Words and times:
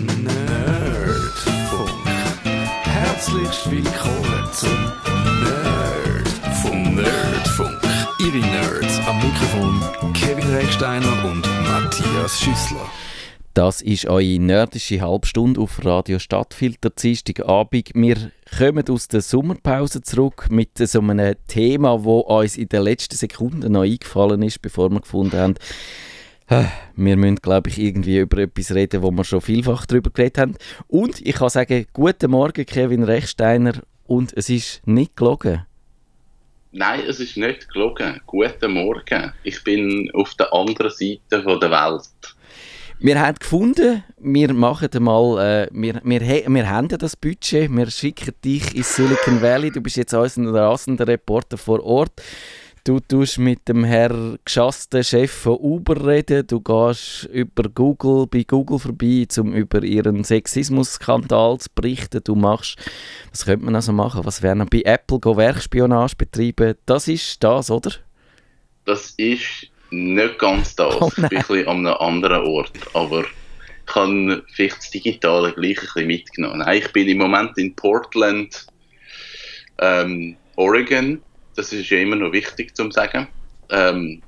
Nerdfunk. 0.00 1.90
Herzlich 2.84 3.68
willkommen 3.68 4.48
zum 4.52 4.92
Nerd 5.42 6.94
Nerdfunk. 6.94 7.80
Ihre 8.20 8.38
Nerds 8.38 9.00
am 9.08 9.16
Mikrofon 9.16 9.82
Kevin 10.12 10.54
Recksteiner 10.54 11.24
und 11.24 11.44
Matthias 11.64 12.38
Schüssler. 12.40 12.88
Das 13.54 13.82
ist 13.82 14.06
eure 14.06 14.38
nerdische 14.38 15.00
Halbstunde 15.00 15.60
auf 15.60 15.84
Radio 15.84 16.20
Stadtfilter 16.20 16.90
Dienstagabend. 16.90 17.90
Wir 17.94 18.30
kommen 18.56 18.88
aus 18.88 19.08
der 19.08 19.20
Sommerpause 19.20 20.00
zurück 20.02 20.46
mit 20.48 20.78
so 20.78 21.00
einem 21.00 21.34
Thema, 21.48 21.96
das 21.98 22.06
uns 22.06 22.56
in 22.56 22.68
den 22.68 22.82
letzten 22.82 23.16
Sekunden 23.16 23.72
noch 23.72 23.82
eingefallen 23.82 24.42
ist, 24.42 24.62
bevor 24.62 24.90
wir 24.90 25.00
gefunden 25.00 25.36
haben, 25.36 25.54
wir 26.96 27.16
müssen, 27.16 27.36
glaube 27.36 27.68
ich, 27.70 27.78
irgendwie 27.78 28.18
über 28.18 28.38
etwas 28.38 28.74
reden, 28.74 29.02
wo 29.02 29.10
wir 29.10 29.24
schon 29.24 29.40
vielfach 29.40 29.86
darüber 29.86 30.10
geredet 30.10 30.38
haben. 30.38 30.56
Und 30.86 31.20
ich 31.26 31.34
kann 31.34 31.50
sagen, 31.50 31.86
guten 31.92 32.30
Morgen, 32.30 32.64
Kevin 32.64 33.04
Rechsteiner. 33.04 33.74
Und 34.06 34.32
es 34.34 34.48
ist 34.48 34.86
nicht 34.86 35.16
gelogen. 35.16 35.66
Nein, 36.72 37.00
es 37.06 37.20
ist 37.20 37.36
nicht 37.36 37.70
gelogen. 37.72 38.20
Guten 38.26 38.72
Morgen. 38.72 39.32
Ich 39.42 39.62
bin 39.64 40.10
auf 40.14 40.34
der 40.34 40.52
anderen 40.52 40.90
Seite 40.90 41.20
der 41.30 41.70
Welt. 41.70 42.36
Wir 43.00 43.20
haben 43.20 43.38
gefunden, 43.38 44.02
wir 44.18 44.52
machen 44.52 44.88
mal, 44.98 45.38
äh, 45.38 45.68
wir, 45.70 46.00
wir, 46.02 46.20
wir 46.20 46.68
haben 46.68 46.88
das 46.88 47.14
Budget, 47.14 47.70
wir 47.70 47.88
schicken 47.92 48.34
dich 48.44 48.74
ins 48.74 48.96
Silicon 48.96 49.40
Valley, 49.40 49.70
du 49.70 49.80
bist 49.80 49.96
jetzt 49.96 50.14
unser 50.14 50.52
rasender 50.52 51.06
Reporter 51.06 51.56
vor 51.56 51.80
Ort. 51.84 52.20
Du 52.88 53.00
tust 53.00 53.36
mit 53.38 53.68
dem 53.68 53.84
Herr 53.84 54.38
geschassten 54.42 55.04
Chef 55.04 55.30
von 55.30 55.58
Uber 55.58 56.06
reden, 56.06 56.46
du 56.46 56.58
gehst 56.58 57.28
über 57.30 57.64
Google, 57.68 58.26
bei 58.26 58.44
Google 58.44 58.78
vorbei, 58.78 59.26
um 59.36 59.52
über 59.52 59.82
ihren 59.82 60.24
Sexismus-Skandal 60.24 61.58
zu 61.58 61.68
berichten. 61.74 62.22
Du 62.24 62.34
machst, 62.34 62.78
was 63.30 63.44
könnte 63.44 63.66
man 63.66 63.74
also 63.74 63.92
machen? 63.92 64.24
Was 64.24 64.40
wäre 64.40 64.56
noch 64.56 64.70
bei 64.70 64.80
Apple 64.86 65.20
go 65.20 65.36
Werkspionage 65.36 66.16
betreiben? 66.16 66.76
Das 66.86 67.08
ist 67.08 67.44
das, 67.44 67.70
oder? 67.70 67.90
Das 68.86 69.10
ist 69.18 69.66
nicht 69.90 70.38
ganz 70.38 70.74
das. 70.74 70.96
Oh 70.98 71.08
ich 71.08 71.14
bin 71.16 71.24
ein 71.24 71.28
bisschen 71.28 71.68
an 71.68 71.86
einem 71.86 71.96
anderen 71.98 72.46
Ort. 72.46 72.72
Aber 72.94 73.22
ich 73.86 73.94
habe 73.94 74.42
vielleicht 74.54 74.78
das 74.78 74.90
Digitale 74.92 75.52
gleich 75.52 75.76
ein 75.76 75.84
bisschen 75.84 76.06
mitgenommen. 76.06 76.60
Nein, 76.60 76.78
ich 76.78 76.90
bin 76.94 77.06
im 77.06 77.18
Moment 77.18 77.58
in 77.58 77.76
Portland, 77.76 78.66
ähm, 79.78 80.38
Oregon. 80.56 81.20
Das 81.58 81.72
ist 81.72 81.90
ja 81.90 81.98
immer 81.98 82.14
noch 82.14 82.30
wichtig 82.30 82.76
zu 82.76 82.88
sagen. 82.92 83.26
Ähm, 83.68 84.22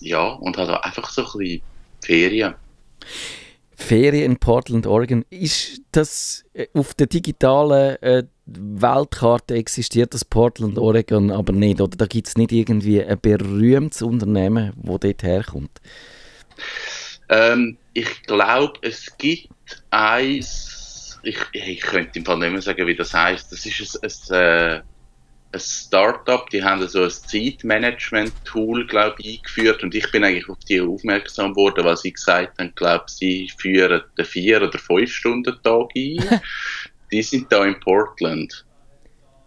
ja, 0.00 0.24
und 0.24 0.56
habe 0.56 0.84
einfach 0.84 1.10
so 1.10 1.22
ein 1.22 1.38
bisschen 1.38 1.62
Ferien. 2.00 2.54
Ferien 3.74 4.24
in 4.24 4.36
Portland, 4.36 4.86
Oregon. 4.86 5.24
Ist 5.28 5.80
das 5.90 6.44
äh, 6.54 6.68
auf 6.74 6.94
der 6.94 7.08
digitalen 7.08 8.00
äh, 8.02 8.22
Weltkarte 8.44 9.54
existiert 9.54 10.14
das 10.14 10.24
Portland, 10.24 10.78
Oregon 10.78 11.32
aber 11.32 11.52
nicht? 11.52 11.80
Oder 11.80 11.96
da 11.96 12.06
gibt 12.06 12.28
es 12.28 12.36
nicht 12.36 12.52
irgendwie 12.52 13.02
ein 13.02 13.18
berühmtes 13.20 14.02
Unternehmen, 14.02 14.72
das 14.76 15.00
dort 15.00 15.22
herkommt? 15.24 15.80
Ähm, 17.28 17.78
ich 17.94 18.22
glaube, 18.22 18.78
es 18.82 19.18
gibt 19.18 19.50
eins, 19.90 21.18
ich, 21.24 21.38
ich 21.52 21.80
könnte 21.80 22.20
im 22.20 22.24
Fall 22.24 22.38
nicht 22.38 22.52
mehr 22.52 22.62
sagen, 22.62 22.86
wie 22.86 22.94
das 22.94 23.12
heißt. 23.12 23.50
Das 23.50 23.66
ist 23.66 24.30
ein, 24.30 24.36
ein, 24.36 24.76
äh, 24.78 24.82
ein 25.56 25.60
Startup, 25.60 26.48
die 26.50 26.62
haben 26.62 26.86
so 26.86 27.04
ein 27.04 27.10
Zeitmanagement-Tool, 27.10 28.86
glaube 28.86 29.16
ich, 29.18 29.38
eingeführt 29.38 29.82
und 29.82 29.94
ich 29.94 30.10
bin 30.12 30.24
eigentlich 30.24 30.48
auf 30.48 30.58
die 30.68 30.80
aufmerksam 30.80 31.52
geworden, 31.52 31.84
weil 31.84 31.96
sie 31.96 32.12
gesagt 32.12 32.58
haben, 32.58 32.72
glaube 32.74 33.04
sie 33.08 33.50
führen 33.58 34.02
den 34.16 34.24
vier 34.24 34.62
oder 34.62 34.78
fünf 34.78 35.12
Stunden 35.12 35.56
Tag 35.62 35.88
ein. 35.96 36.40
die 37.12 37.22
sind 37.22 37.50
da 37.50 37.64
in 37.64 37.80
Portland. 37.80 38.64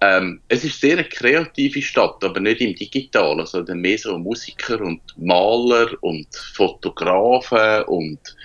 Ähm, 0.01 0.41
es 0.47 0.63
ist 0.63 0.79
sehr 0.79 0.93
eine 0.93 1.03
kreative 1.03 1.81
Stadt, 1.81 2.23
aber 2.23 2.39
nicht 2.39 2.61
im 2.61 2.73
Digitalen, 2.73 3.45
sondern 3.45 3.81
mehr 3.81 3.97
so 3.97 4.17
Musiker 4.17 4.79
und 4.79 5.01
Maler 5.17 5.89
und 6.01 6.33
Fotografen 6.53 7.83
und 7.83 8.35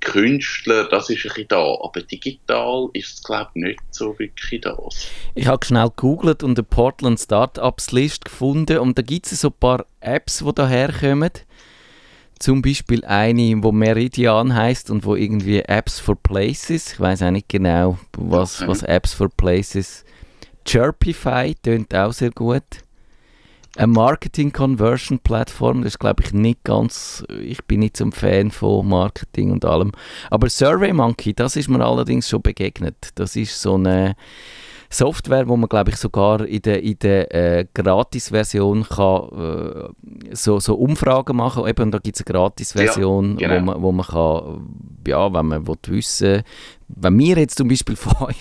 Künstler, 0.00 0.88
das 0.88 1.10
ist 1.10 1.24
ein 1.24 1.28
bisschen 1.28 1.48
da. 1.48 1.74
Aber 1.82 2.00
digital 2.02 2.88
ist 2.92 3.14
es, 3.14 3.22
glaube 3.22 3.50
ich, 3.54 3.62
nicht 3.62 3.80
so 3.90 4.18
wirklich 4.18 4.60
das. 4.60 5.08
Ich 5.34 5.46
habe 5.46 5.64
schnell 5.64 5.88
gegoogelt 5.88 6.42
und 6.42 6.58
eine 6.58 6.64
Portland 6.64 7.20
Startups 7.20 7.92
List 7.92 8.24
gefunden 8.24 8.78
und 8.78 8.98
da 8.98 9.02
gibt 9.02 9.26
es 9.26 9.40
so 9.40 9.48
ein 9.48 9.54
paar 9.58 9.86
Apps, 10.00 10.44
die 10.46 10.54
da 10.54 10.68
herkommen. 10.68 11.30
Zum 12.38 12.60
Beispiel 12.60 13.04
eine, 13.04 13.62
wo 13.62 13.72
Meridian 13.72 14.54
heißt 14.54 14.90
und 14.90 15.04
wo 15.04 15.16
irgendwie 15.16 15.60
Apps 15.60 15.98
for 15.98 16.16
Places. 16.16 16.92
Ich 16.92 17.00
weiß 17.00 17.22
auch 17.22 17.30
nicht 17.30 17.48
genau, 17.48 17.98
was, 18.16 18.66
was 18.66 18.82
Apps 18.82 19.14
for 19.14 19.30
Places. 19.30 20.04
Chirpify 20.66 21.54
tönt 21.62 21.94
auch 21.94 22.12
sehr 22.12 22.30
gut. 22.30 22.62
Eine 23.76 23.88
Marketing 23.88 24.52
Conversion 24.52 25.18
Plattform, 25.18 25.82
das 25.82 25.94
ist 25.94 25.98
glaube 25.98 26.22
ich 26.24 26.32
nicht 26.32 26.64
ganz, 26.64 27.24
ich 27.42 27.62
bin 27.64 27.80
nicht 27.80 27.96
so 27.96 28.04
ein 28.04 28.12
Fan 28.12 28.50
von 28.50 28.88
Marketing 28.88 29.50
und 29.50 29.64
allem. 29.64 29.92
Aber 30.30 30.48
SurveyMonkey, 30.48 31.34
das 31.34 31.56
ist 31.56 31.68
mir 31.68 31.84
allerdings 31.84 32.28
schon 32.28 32.42
begegnet. 32.42 33.10
Das 33.16 33.36
ist 33.36 33.60
so 33.60 33.74
eine 33.74 34.16
Software, 34.88 35.48
wo 35.48 35.56
man 35.56 35.68
glaube 35.68 35.90
ich 35.90 35.96
sogar 35.96 36.46
in 36.46 36.62
der, 36.62 36.82
in 36.82 36.98
der 37.00 37.34
äh, 37.34 37.66
Gratis-Version 37.74 38.84
kann 38.84 39.28
äh, 39.32 40.34
so, 40.34 40.58
so 40.60 40.74
Umfragen 40.76 41.36
machen. 41.36 41.66
Eben, 41.66 41.90
da 41.90 41.98
gibt 41.98 42.16
es 42.16 42.26
eine 42.26 42.32
Gratis-Version, 42.32 43.38
Ja, 43.38 43.48
genau. 43.48 43.60
wo, 43.60 43.64
man, 43.64 43.82
wo 43.82 43.92
man 43.92 44.06
kann, 44.06 45.02
ja, 45.06 45.32
wenn 45.32 45.46
man 45.46 45.66
will 45.66 45.76
wissen 45.88 46.42
wenn 46.88 47.18
wir 47.18 47.36
jetzt 47.36 47.58
zum 47.58 47.68
Beispiel 47.68 47.96
von 47.96 48.28
euch 48.28 48.36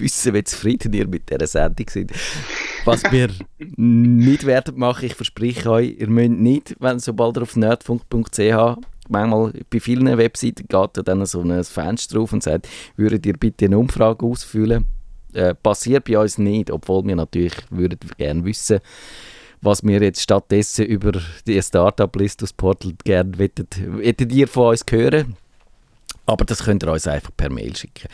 wissen, 0.00 0.34
wie 0.34 0.44
zufrieden 0.44 0.92
ihr 0.92 1.06
mit 1.06 1.30
dieser 1.30 1.46
Sendung 1.46 1.86
seid, 1.88 2.10
was 2.84 3.02
wir 3.10 3.30
nicht 3.58 4.46
werden 4.46 4.78
machen, 4.78 5.06
ich 5.06 5.14
verspreche 5.14 5.70
euch, 5.70 5.96
ihr 5.98 6.08
müsst 6.08 6.30
nicht, 6.30 6.76
wenn 6.80 6.98
sobald 6.98 7.36
ihr 7.36 7.42
auf 7.42 7.56
nerdfunk.ch 7.56 8.78
manchmal 9.08 9.52
bei 9.70 9.80
vielen 9.80 10.16
Webseiten 10.16 10.66
geht 10.68 10.90
da 10.94 11.02
dann 11.02 11.24
so 11.26 11.40
ein 11.40 11.64
Fenster 11.64 12.16
drauf 12.16 12.32
und 12.32 12.42
sagt, 12.42 12.68
würdet 12.96 13.26
ihr 13.26 13.34
bitte 13.34 13.66
eine 13.66 13.78
Umfrage 13.78 14.24
ausfüllen? 14.24 14.86
Äh, 15.32 15.54
passiert 15.54 16.04
bei 16.04 16.18
uns 16.18 16.38
nicht, 16.38 16.70
obwohl 16.70 17.06
wir 17.06 17.16
natürlich 17.16 17.54
würden 17.70 17.98
gerne 18.18 18.44
wissen, 18.44 18.80
was 19.62 19.82
wir 19.82 20.02
jetzt 20.02 20.20
stattdessen 20.20 20.84
über 20.86 21.12
die 21.46 21.62
Startup-List 21.62 22.42
aus 22.42 22.52
Portland 22.52 23.04
gerne 23.04 23.38
wettet, 23.38 23.76
hättet 24.02 24.32
ihr 24.32 24.48
von 24.48 24.70
uns 24.70 24.84
hören. 24.90 25.36
Aber 26.26 26.44
das 26.44 26.64
könnt 26.64 26.82
ihr 26.82 26.92
uns 26.92 27.06
einfach 27.06 27.30
per 27.36 27.50
Mail 27.50 27.74
schicken. 27.76 28.08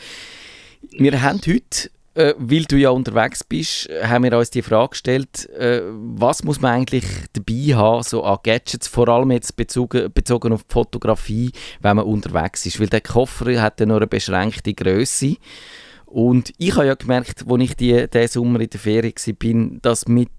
Wir 0.91 1.21
haben 1.21 1.41
heute, 1.45 1.89
äh, 2.13 2.33
weil 2.37 2.63
du 2.63 2.77
ja 2.77 2.89
unterwegs 2.89 3.43
bist, 3.43 3.89
haben 4.03 4.23
wir 4.23 4.37
uns 4.37 4.49
die 4.49 4.61
Frage 4.61 4.89
gestellt, 4.89 5.49
äh, 5.49 5.81
was 5.83 6.43
muss 6.43 6.59
man 6.61 6.73
eigentlich 6.73 7.05
dabei 7.33 7.75
haben, 7.75 8.03
so 8.03 8.23
an 8.23 8.39
Gadgets, 8.43 8.87
vor 8.87 9.07
allem 9.09 9.31
jetzt 9.31 9.55
bezogen, 9.55 10.11
bezogen 10.11 10.53
auf 10.53 10.63
die 10.63 10.73
Fotografie, 10.73 11.51
wenn 11.81 11.97
man 11.97 12.05
unterwegs 12.05 12.65
ist. 12.65 12.79
Weil 12.79 12.87
der 12.87 13.01
Koffer 13.01 13.61
hat 13.61 13.79
ja 13.79 13.85
nur 13.85 13.97
eine 13.97 14.07
beschränkte 14.07 14.73
Größe. 14.73 15.35
Und 16.05 16.51
ich 16.57 16.75
habe 16.75 16.87
ja 16.87 16.95
gemerkt, 16.95 17.45
als 17.47 17.61
ich 17.61 17.75
die, 17.75 18.07
diesen 18.09 18.27
Sommer 18.27 18.59
in 18.59 18.69
der 18.69 18.79
Ferien 18.79 19.13
war, 19.13 19.79
dass 19.81 20.07
mit 20.07 20.29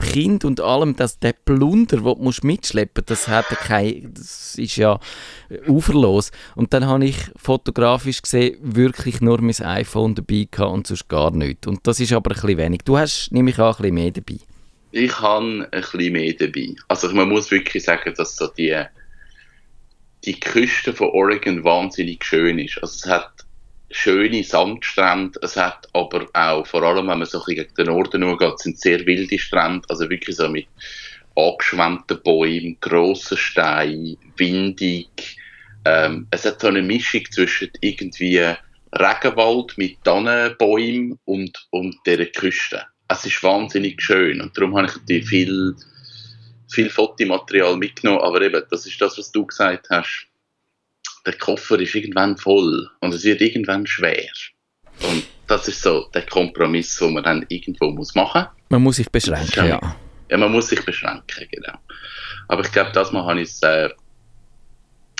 Kind 0.00 0.44
und 0.44 0.60
allem, 0.60 0.96
dass 0.96 1.18
der 1.18 1.32
Plunder, 1.32 1.98
den 1.98 2.04
du 2.04 2.32
mitschleppen 2.42 3.04
musst, 3.08 3.10
das, 3.10 3.28
hat 3.28 3.46
kein, 3.48 4.12
das 4.14 4.56
ist 4.56 4.76
ja 4.76 4.98
uferlos. 5.66 6.30
Und 6.54 6.72
dann 6.72 6.86
habe 6.86 7.04
ich 7.04 7.16
fotografisch 7.36 8.22
gesehen 8.22 8.56
wirklich 8.60 9.20
nur 9.20 9.40
mein 9.40 9.54
iPhone 9.60 10.14
dabei 10.14 10.48
gehabt 10.50 10.72
und 10.72 10.86
sonst 10.86 11.08
gar 11.08 11.30
nichts. 11.30 11.66
Und 11.66 11.86
das 11.86 12.00
ist 12.00 12.12
aber 12.12 12.30
ein 12.30 12.34
bisschen 12.34 12.58
wenig. 12.58 12.80
Du 12.84 12.98
hast 12.98 13.30
nämlich 13.30 13.58
auch 13.58 13.78
ein 13.78 13.82
bisschen 13.82 13.94
mehr 13.94 14.10
dabei. 14.10 14.38
Ich 14.92 15.20
habe 15.20 15.68
ein 15.70 15.80
bisschen 15.82 16.12
mehr 16.12 16.32
dabei. 16.32 16.74
Also 16.88 17.12
man 17.12 17.28
muss 17.28 17.50
wirklich 17.50 17.84
sagen, 17.84 18.12
dass 18.16 18.36
so 18.36 18.48
die, 18.48 18.84
die 20.24 20.38
Küste 20.38 20.92
von 20.92 21.10
Oregon 21.10 21.62
wahnsinnig 21.62 22.24
schön 22.24 22.58
ist. 22.58 22.78
Also 22.82 22.94
es 22.96 23.06
hat 23.06 23.46
schöne 23.90 24.44
Sandstrände, 24.44 25.38
es 25.42 25.56
hat 25.56 25.88
aber 25.92 26.26
auch, 26.32 26.66
vor 26.66 26.82
allem 26.82 27.08
wenn 27.08 27.18
man 27.18 27.26
so 27.26 27.38
ein 27.38 27.44
bisschen 27.44 27.64
gegen 27.64 27.74
den 27.74 27.86
Norden 27.86 28.22
schaut, 28.22 28.60
sind 28.60 28.78
sehr 28.78 29.04
wilde 29.04 29.38
Strände, 29.38 29.86
also 29.88 30.08
wirklich 30.08 30.36
so 30.36 30.48
mit 30.48 30.66
angeschwemmten 31.36 32.22
Bäumen, 32.22 32.76
grossen 32.80 33.36
Steinen, 33.36 34.16
windig. 34.36 35.36
Ähm, 35.84 36.26
es 36.30 36.44
hat 36.44 36.60
so 36.60 36.68
eine 36.68 36.82
Mischung 36.82 37.22
zwischen 37.30 37.70
irgendwie 37.80 38.44
Regenwald 38.92 39.76
mit 39.76 40.02
Tannenbäumen 40.04 41.18
und, 41.24 41.66
und 41.70 41.96
dieser 42.06 42.26
Küste. 42.26 42.84
Es 43.08 43.24
ist 43.24 43.42
wahnsinnig 43.42 44.00
schön 44.00 44.40
und 44.40 44.56
darum 44.56 44.76
habe 44.76 44.86
ich 44.86 44.96
natürlich 44.96 45.28
viel, 45.28 45.74
viel 46.70 46.90
Fotomaterial 46.90 47.76
mitgenommen, 47.76 48.22
aber 48.22 48.40
eben, 48.42 48.62
das 48.70 48.86
ist 48.86 49.00
das, 49.00 49.18
was 49.18 49.32
du 49.32 49.46
gesagt 49.46 49.88
hast. 49.90 50.29
Der 51.26 51.34
Koffer 51.34 51.78
ist 51.80 51.94
irgendwann 51.94 52.36
voll 52.36 52.88
und 53.00 53.14
es 53.14 53.24
wird 53.24 53.40
irgendwann 53.40 53.86
schwer. 53.86 54.30
Und 55.02 55.24
das 55.46 55.68
ist 55.68 55.82
so 55.82 56.08
der 56.14 56.22
Kompromiss, 56.22 56.96
den 56.96 57.12
man 57.14 57.24
dann 57.24 57.44
irgendwo 57.48 57.90
muss 57.90 58.14
machen 58.14 58.42
muss. 58.42 58.70
Man 58.70 58.82
muss 58.82 58.96
sich 58.96 59.10
beschränken, 59.10 59.66
ja. 59.66 59.96
Ja, 60.30 60.36
man 60.36 60.52
muss 60.52 60.68
sich 60.68 60.84
beschränken, 60.84 61.46
genau. 61.50 61.76
Aber 62.48 62.62
ich 62.62 62.72
glaube, 62.72 62.92
das 62.92 63.10
Mal 63.12 63.24
habe 63.24 63.40
ich 63.40 63.48
es 63.48 63.62
äh, 63.62 63.90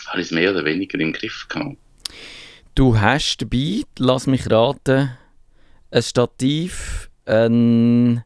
habe 0.06 0.20
ich 0.20 0.26
es 0.26 0.32
mehr 0.32 0.50
oder 0.50 0.64
weniger 0.64 0.98
im 0.98 1.12
Griff 1.12 1.46
gehabt. 1.48 1.76
Du 2.74 2.98
hast 2.98 3.38
dabei, 3.38 3.82
lass 3.98 4.26
mich 4.26 4.50
raten, 4.50 5.10
ein 5.90 6.02
Stativ, 6.02 7.10
ein, 7.26 8.24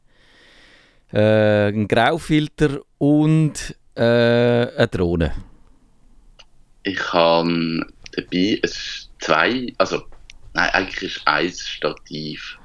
äh, 1.12 1.68
ein 1.68 1.88
Graufilter 1.88 2.80
und 2.98 3.76
äh, 3.94 4.00
eine 4.00 4.88
Drohne. 4.88 5.32
Ich 6.84 7.12
habe 7.12 7.86
dabei 8.12 8.60
ein, 8.62 8.70
zwei, 9.18 9.72
also 9.78 10.02
nein, 10.52 10.70
eigentlich 10.70 11.16
ist 11.16 11.26
eins 11.26 11.68
Stativ. 11.68 12.58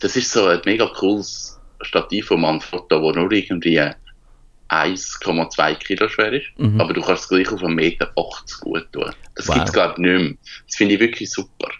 Das 0.00 0.16
ist 0.16 0.30
so 0.30 0.46
ein 0.46 0.60
mega 0.64 0.86
cooles 0.86 1.58
Stativ 1.82 2.26
von 2.26 2.40
Manfrotto, 2.40 3.00
das 3.06 3.16
nur 3.16 3.32
irgendwie 3.32 3.80
1,2 4.68 5.74
Kilo 5.76 6.08
schwer 6.08 6.32
ist, 6.32 6.46
mhm. 6.56 6.80
aber 6.80 6.94
du 6.94 7.02
kannst 7.02 7.24
es 7.24 7.28
gleich 7.28 7.48
auf 7.50 7.62
1,80 7.62 7.74
Meter 7.74 8.12
gut 8.60 8.92
tun. 8.92 9.12
Das 9.34 9.48
wow. 9.48 9.54
gibt 9.54 9.68
es 9.68 9.72
glaube 9.72 9.94
ich 9.94 9.98
nicht 9.98 10.22
mehr. 10.22 10.34
Das 10.66 10.76
finde 10.76 10.94
ich 10.94 11.00
wirklich 11.00 11.30
super. 11.30 11.70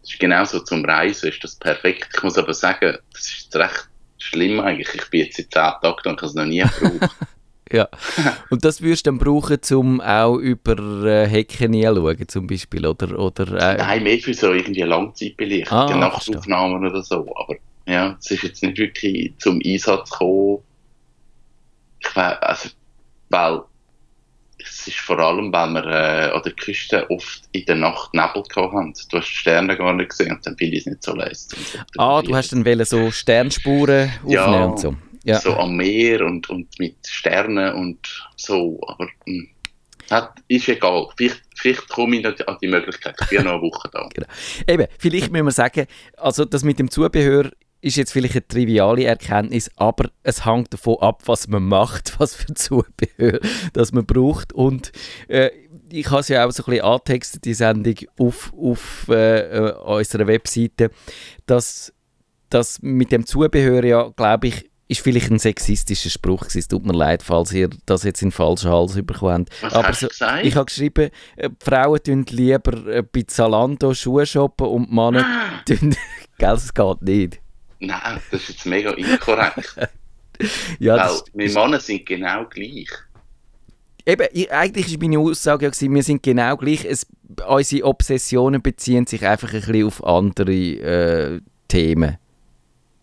Das 0.00 0.12
ist 0.12 0.20
genauso 0.20 0.60
zum 0.60 0.84
Reisen, 0.84 1.28
ist 1.28 1.42
das 1.44 1.56
perfekt. 1.56 2.08
Ich 2.14 2.22
muss 2.22 2.38
aber 2.38 2.54
sagen, 2.54 2.96
das 3.12 3.26
ist 3.26 3.54
recht 3.56 3.88
schlimm 4.18 4.60
eigentlich. 4.60 4.94
Ich 4.94 5.10
bin 5.10 5.24
jetzt 5.24 5.36
seit 5.36 5.52
10 5.52 5.92
Tagen 5.92 6.10
und 6.10 6.18
kann 6.18 6.28
es 6.28 6.34
noch 6.34 6.46
nie 6.46 6.62
gebraucht. 6.80 7.14
Ja. 7.72 7.88
Und 8.50 8.64
das 8.64 8.82
würdest 8.82 9.06
du 9.06 9.10
dann 9.10 9.18
brauchen, 9.18 9.58
um 9.72 10.00
auch 10.00 10.36
über 10.36 11.04
äh, 11.04 11.26
Hecken 11.26 11.74
schauen, 11.74 12.28
zum 12.28 12.46
Beispiel, 12.46 12.86
oder? 12.86 13.18
oder 13.18 13.46
äh... 13.52 13.76
Nein, 13.78 14.02
mehr 14.02 14.18
für 14.18 14.34
so 14.34 14.52
irgendwie 14.52 14.82
Langzeitbelichtung, 14.82 15.78
ah, 15.78 15.96
Nachtaufnahmen 15.96 16.86
oder 16.86 17.02
so. 17.02 17.26
Aber 17.36 17.56
ja, 17.86 18.16
es 18.20 18.30
ist 18.30 18.42
jetzt 18.42 18.62
nicht 18.62 18.78
wirklich 18.78 19.32
zum 19.38 19.60
Einsatz 19.64 20.10
gekommen. 20.10 20.58
Ich 22.00 22.16
weiß, 22.16 22.38
also, 22.40 22.68
weil 23.28 23.60
es 24.62 24.86
ist 24.86 24.98
vor 24.98 25.18
allem, 25.18 25.52
weil 25.52 25.68
wir 25.70 25.86
äh, 25.86 26.30
an 26.32 26.42
der 26.42 26.52
Küste 26.52 27.08
oft 27.10 27.42
in 27.52 27.64
der 27.64 27.76
Nacht 27.76 28.12
Nebel 28.14 28.42
gehabt 28.42 28.72
haben. 28.72 28.92
Du 29.10 29.18
hast 29.18 29.28
die 29.28 29.36
Sterne 29.36 29.76
gar 29.76 29.92
nicht 29.94 30.10
gesehen 30.10 30.32
und 30.32 30.46
dann 30.46 30.56
finde 30.56 30.76
ich 30.76 30.80
es 30.80 30.86
nicht 30.86 31.02
so 31.02 31.14
leise. 31.14 31.48
Ah, 31.96 32.22
du 32.22 32.34
hast 32.34 32.52
dann 32.52 32.84
so 32.84 33.10
Sternspuren 33.10 34.10
aufnehmen 34.22 34.32
ja, 34.32 34.64
und 34.64 34.78
so. 34.78 34.96
Ja, 35.24 35.38
so 35.38 35.54
am 35.54 35.76
Meer 35.76 36.24
und, 36.24 36.48
und 36.48 36.78
mit 36.78 36.96
Sternen 37.06 37.74
und 37.74 38.28
so, 38.36 38.80
aber 38.86 39.04
mh, 39.04 39.10
hm, 39.26 39.48
hat, 40.10 40.34
ist 40.48 40.68
egal. 40.68 41.08
Vielleicht, 41.16 41.42
vielleicht 41.54 41.88
komme 41.88 42.16
ich 42.16 42.26
an 42.26 42.56
die 42.60 42.68
Möglichkeit. 42.68 43.16
Ich 43.20 43.28
bin 43.28 43.44
noch 43.44 43.52
eine 43.52 43.62
Woche 43.62 43.88
da. 43.92 44.08
genau. 44.14 44.26
Eben, 44.66 44.86
vielleicht 44.98 45.30
müssen 45.30 45.44
wir 45.44 45.52
sagen, 45.52 45.86
also 46.16 46.44
das 46.44 46.64
mit 46.64 46.78
dem 46.78 46.90
Zubehör 46.90 47.50
ist 47.82 47.96
jetzt 47.96 48.12
vielleicht 48.12 48.34
eine 48.34 48.46
triviale 48.46 49.04
Erkenntnis, 49.04 49.70
aber 49.76 50.10
es 50.22 50.44
hängt 50.44 50.72
davon 50.72 50.98
ab, 51.00 51.22
was 51.26 51.48
man 51.48 51.64
macht, 51.64 52.14
was 52.18 52.34
für 52.34 52.54
Zubehör 52.54 53.40
das 53.72 53.92
man 53.92 54.04
braucht. 54.04 54.52
Und 54.52 54.92
äh, 55.28 55.50
ich 55.90 56.10
habe 56.10 56.20
es 56.20 56.28
ja 56.28 56.46
auch 56.46 56.50
so 56.50 56.64
ein 56.64 56.70
bisschen 56.70 56.84
angetextet, 56.84 57.44
die 57.44 57.54
Sendung 57.54 57.96
auf, 58.18 58.52
auf 58.54 59.06
äh, 59.08 59.40
äh, 59.40 59.72
unserer 59.76 60.26
Webseite, 60.26 60.90
dass 61.46 61.92
das 62.48 62.82
mit 62.82 63.12
dem 63.12 63.26
Zubehör 63.26 63.84
ja, 63.84 64.08
glaube 64.08 64.48
ich, 64.48 64.69
ist 64.90 65.00
vielleicht 65.00 65.30
ein 65.30 65.38
sexistischer 65.38 66.10
Spruch 66.10 66.40
gewesen. 66.40 66.58
Es 66.58 66.68
tut 66.68 66.84
mir 66.84 66.92
leid, 66.92 67.22
falls 67.22 67.52
ihr 67.52 67.70
das 67.86 68.02
jetzt 68.02 68.22
in 68.22 68.32
falschen 68.32 68.70
Hals 68.70 68.94
bekommen 68.94 69.46
Was 69.60 69.72
Aber 69.72 69.88
hast 69.88 70.02
du 70.02 70.08
gesagt? 70.08 70.44
ich 70.44 70.56
habe 70.56 70.66
geschrieben, 70.66 71.10
äh, 71.36 71.48
Frauen 71.62 72.02
tun 72.02 72.26
lieber 72.28 72.86
äh, 72.88 73.02
bei 73.02 73.22
Zalando 73.22 73.94
Schuhe 73.94 74.26
shoppen 74.26 74.66
und 74.66 74.92
Männer 74.92 75.24
ah. 75.24 75.62
tun... 75.66 75.94
Gell, 76.38 76.54
es 76.54 76.74
geht 76.74 77.02
nicht. 77.02 77.40
Nein, 77.78 78.20
das 78.30 78.42
ist 78.42 78.48
jetzt 78.48 78.66
mega 78.66 78.90
inkorrekt. 78.90 79.76
ja, 80.80 80.96
Weil 80.96 81.20
wir 81.34 81.52
Männer 81.52 81.78
sind 81.78 82.04
genau 82.04 82.46
gleich. 82.46 82.88
Eben, 84.04 84.50
eigentlich 84.50 84.90
war 84.90 84.98
meine 85.08 85.18
Aussage 85.20 85.66
ja, 85.66 85.72
wir 85.92 86.02
sind 86.02 86.22
genau 86.22 86.56
gleich. 86.56 86.84
Es, 86.84 87.06
unsere 87.46 87.86
Obsessionen 87.86 88.60
beziehen 88.60 89.06
sich 89.06 89.24
einfach 89.24 89.52
ein 89.52 89.60
bisschen 89.60 89.86
auf 89.86 90.04
andere 90.04 90.52
äh, 90.52 91.40
Themen. 91.68 92.16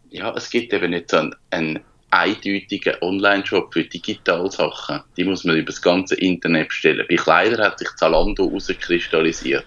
Ja, 0.09 0.33
es 0.35 0.49
gibt 0.49 0.73
eben 0.73 0.91
nicht 0.91 1.09
so 1.09 1.29
einen, 1.51 1.79
eindeutigen 2.09 2.95
Online-Shop 3.01 3.73
für 3.73 3.83
Digitalsachen. 3.83 5.01
Die 5.17 5.25
muss 5.25 5.43
man 5.43 5.57
über 5.57 5.65
das 5.65 5.81
ganze 5.81 6.15
Internet 6.15 6.69
bestellen. 6.69 7.05
Bei 7.09 7.15
Kleidern 7.15 7.65
hat 7.65 7.79
sich 7.79 7.89
Zalando 7.97 8.45
herauskristallisiert. 8.45 9.65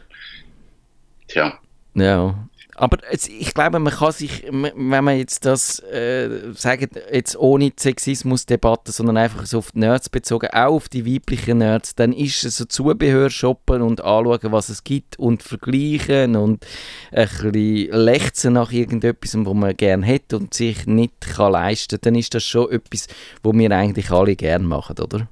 Tja. 1.29 1.59
Ja, 1.95 2.49
aber 2.81 2.97
es, 3.11 3.29
ich 3.29 3.53
glaube, 3.53 3.79
man 3.79 3.93
kann 3.93 4.11
sich, 4.11 4.43
wenn 4.51 5.05
man 5.05 5.19
jetzt 5.19 5.45
das 5.45 5.81
äh, 5.81 6.51
sagt, 6.55 6.99
jetzt 7.13 7.37
ohne 7.37 7.73
Sexismusdebatte, 7.79 8.91
sondern 8.91 9.19
einfach 9.19 9.45
so 9.45 9.59
auf 9.59 9.73
die 9.73 9.81
Nerds 9.81 10.09
bezogen, 10.09 10.49
auch 10.55 10.77
auf 10.77 10.89
die 10.89 11.05
weiblichen 11.05 11.59
Nerds, 11.59 11.95
dann 11.95 12.15
ist 12.15 12.43
es 12.43 12.57
so 12.57 12.65
Zubehör 12.65 13.29
shoppen 13.29 13.83
und 13.83 14.01
anschauen, 14.01 14.51
was 14.53 14.71
es 14.71 14.83
gibt 14.83 15.19
und 15.19 15.43
vergleichen 15.43 16.37
und 16.37 16.67
ein 17.13 17.29
bisschen 17.29 17.91
lechzen 17.93 18.55
nach 18.55 18.73
irgendetwas, 18.73 19.37
was 19.37 19.55
man 19.55 19.77
gerne 19.77 20.07
hat 20.07 20.33
und 20.33 20.55
sich 20.55 20.87
nicht 20.87 21.21
kann 21.21 21.53
leisten 21.53 21.97
kann, 21.97 22.15
dann 22.15 22.15
ist 22.15 22.33
das 22.35 22.45
schon 22.45 22.73
etwas, 22.73 23.09
was 23.43 23.55
wir 23.55 23.71
eigentlich 23.73 24.11
alle 24.11 24.37
gerne 24.37 24.67
machen, 24.67 24.99
oder? 24.99 25.29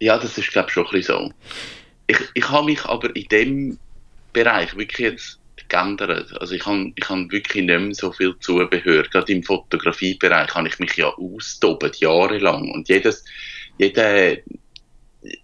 Ja, 0.00 0.18
das 0.18 0.36
ist 0.36 0.50
glaube 0.50 0.66
ich 0.66 0.74
schon 0.74 0.86
ein 0.86 0.90
bisschen 0.90 1.28
so. 1.28 1.32
Ich, 2.08 2.18
ich 2.34 2.50
habe 2.50 2.66
mich 2.66 2.84
aber 2.86 3.14
in 3.14 3.28
dem 3.28 3.78
Bereich 4.32 4.76
wirklich 4.76 4.98
jetzt 4.98 5.38
geändert. 5.72 6.32
Also 6.40 6.54
ich 6.54 6.64
habe 6.66 6.92
ich 6.94 7.08
hab 7.08 7.30
wirklich 7.30 7.64
nicht 7.64 7.80
mehr 7.80 7.94
so 7.94 8.12
viel 8.12 8.36
Zubehör. 8.40 9.04
Gerade 9.04 9.32
im 9.32 9.42
Fotografiebereich 9.42 10.54
habe 10.54 10.68
ich 10.68 10.78
mich 10.78 10.96
ja 10.96 11.08
austobt, 11.08 11.96
jahrelang. 11.96 12.70
Und 12.70 12.88
jedes, 12.88 13.24
jeder 13.78 14.36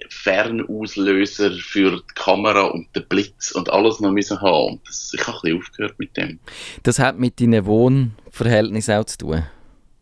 Fernauslöser 0.08 1.52
für 1.52 1.92
die 1.92 2.14
Kamera 2.14 2.62
und 2.62 2.94
den 2.94 3.06
Blitz 3.08 3.52
und 3.52 3.70
alles 3.70 4.00
noch 4.00 4.10
müssen 4.10 4.40
haben. 4.40 4.72
Und 4.72 4.88
das, 4.88 5.12
ich 5.14 5.26
habe 5.26 5.38
ein 5.38 5.40
bisschen 5.42 5.58
aufgehört 5.58 5.98
mit 5.98 6.16
dem. 6.16 6.38
Das 6.82 6.98
hat 6.98 7.18
mit 7.18 7.40
deinen 7.40 7.64
Wohnverhältnissen 7.64 8.94
auch 8.94 9.04
zu 9.04 9.18
tun? 9.18 9.46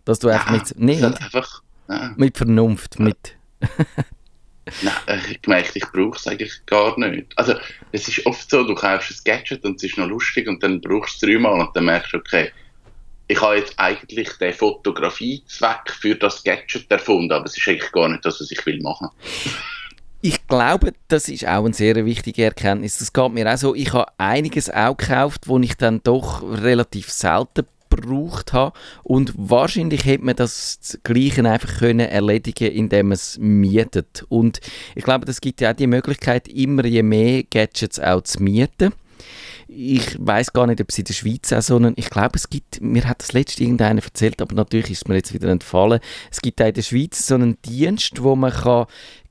Dass 0.04 0.18
du 0.18 0.28
einfach 0.28 0.50
mit... 0.50 0.78
Nicht, 0.78 1.02
einfach, 1.02 1.62
ja. 1.88 2.14
Mit 2.16 2.36
Vernunft, 2.36 2.98
mit... 2.98 3.36
Nein, 4.82 5.22
ich 5.30 5.40
gemerkt, 5.42 5.76
ich 5.76 5.84
brauche 5.92 6.16
es 6.16 6.26
eigentlich 6.26 6.66
gar 6.66 6.98
nicht. 6.98 7.32
Also, 7.36 7.54
es 7.92 8.08
ist 8.08 8.26
oft 8.26 8.50
so, 8.50 8.64
du 8.64 8.74
kaufst 8.74 9.10
ein 9.10 9.18
Gadget 9.24 9.64
und 9.64 9.76
es 9.76 9.84
ist 9.84 9.98
noch 9.98 10.08
lustig 10.08 10.48
und 10.48 10.62
dann 10.62 10.80
brauchst 10.80 11.22
du 11.22 11.26
es 11.26 11.32
dreimal 11.32 11.60
und 11.60 11.74
dann 11.76 11.84
merkst 11.84 12.12
du, 12.12 12.18
okay, 12.18 12.50
ich 13.28 13.40
habe 13.40 13.56
jetzt 13.56 13.78
eigentlich 13.78 14.28
den 14.38 14.52
Fotografiezweck 14.52 15.90
für 16.00 16.14
das 16.14 16.42
Gadget 16.42 16.90
erfunden, 16.90 17.32
aber 17.32 17.46
es 17.46 17.56
ist 17.56 17.68
eigentlich 17.68 17.92
gar 17.92 18.08
nicht 18.08 18.24
das, 18.24 18.40
was 18.40 18.50
ich 18.50 18.64
will 18.66 18.80
machen. 18.82 19.08
Ich 20.22 20.46
glaube, 20.48 20.92
das 21.08 21.28
ist 21.28 21.46
auch 21.46 21.64
eine 21.64 21.74
sehr 21.74 22.04
wichtige 22.04 22.44
Erkenntnis. 22.44 22.98
Das 22.98 23.12
geht 23.12 23.32
mir 23.32 23.52
auch 23.52 23.56
so. 23.56 23.74
Ich 23.74 23.92
habe 23.92 24.10
einiges 24.18 24.70
auch 24.70 24.96
gekauft, 24.96 25.46
wo 25.46 25.58
ich 25.60 25.76
dann 25.76 26.02
doch 26.02 26.42
relativ 26.42 27.10
selten 27.10 27.66
gebraucht 27.96 28.52
habe. 28.52 28.76
Und 29.02 29.32
wahrscheinlich 29.36 30.04
hätte 30.04 30.24
man 30.24 30.36
das 30.36 30.98
Gleiche 31.02 31.48
einfach 31.48 31.78
können 31.78 32.08
erledigen 32.08 32.72
indem 32.72 33.08
man 33.08 33.14
es 33.14 33.38
mietet. 33.38 34.24
Und 34.28 34.60
ich 34.94 35.04
glaube, 35.04 35.26
das 35.26 35.40
gibt 35.40 35.60
ja 35.60 35.70
auch 35.70 35.76
die 35.76 35.86
Möglichkeit, 35.86 36.48
immer 36.48 36.84
je 36.84 37.02
mehr 37.02 37.42
Gadgets 37.44 38.00
auch 38.00 38.22
zu 38.22 38.42
mieten. 38.42 38.92
Ich 39.68 40.16
weiß 40.18 40.52
gar 40.52 40.66
nicht, 40.68 40.80
ob 40.80 40.90
es 40.90 40.98
in 40.98 41.04
der 41.04 41.14
Schweiz 41.14 41.52
auch 41.52 41.60
so 41.60 41.76
einen, 41.76 41.94
ich 41.96 42.08
glaube, 42.08 42.36
es 42.36 42.48
gibt, 42.48 42.80
mir 42.80 43.04
hat 43.04 43.20
das 43.20 43.32
letzte 43.32 43.64
irgendeiner 43.64 44.02
erzählt, 44.02 44.40
aber 44.40 44.54
natürlich 44.54 44.92
ist 44.92 45.08
mir 45.08 45.16
jetzt 45.16 45.34
wieder 45.34 45.48
entfallen, 45.48 46.00
es 46.30 46.40
gibt 46.40 46.62
auch 46.62 46.66
in 46.66 46.74
der 46.74 46.82
Schweiz 46.82 47.26
so 47.26 47.34
einen 47.34 47.60
Dienst, 47.62 48.22
wo 48.22 48.36
man 48.36 48.52
kann 48.52 48.86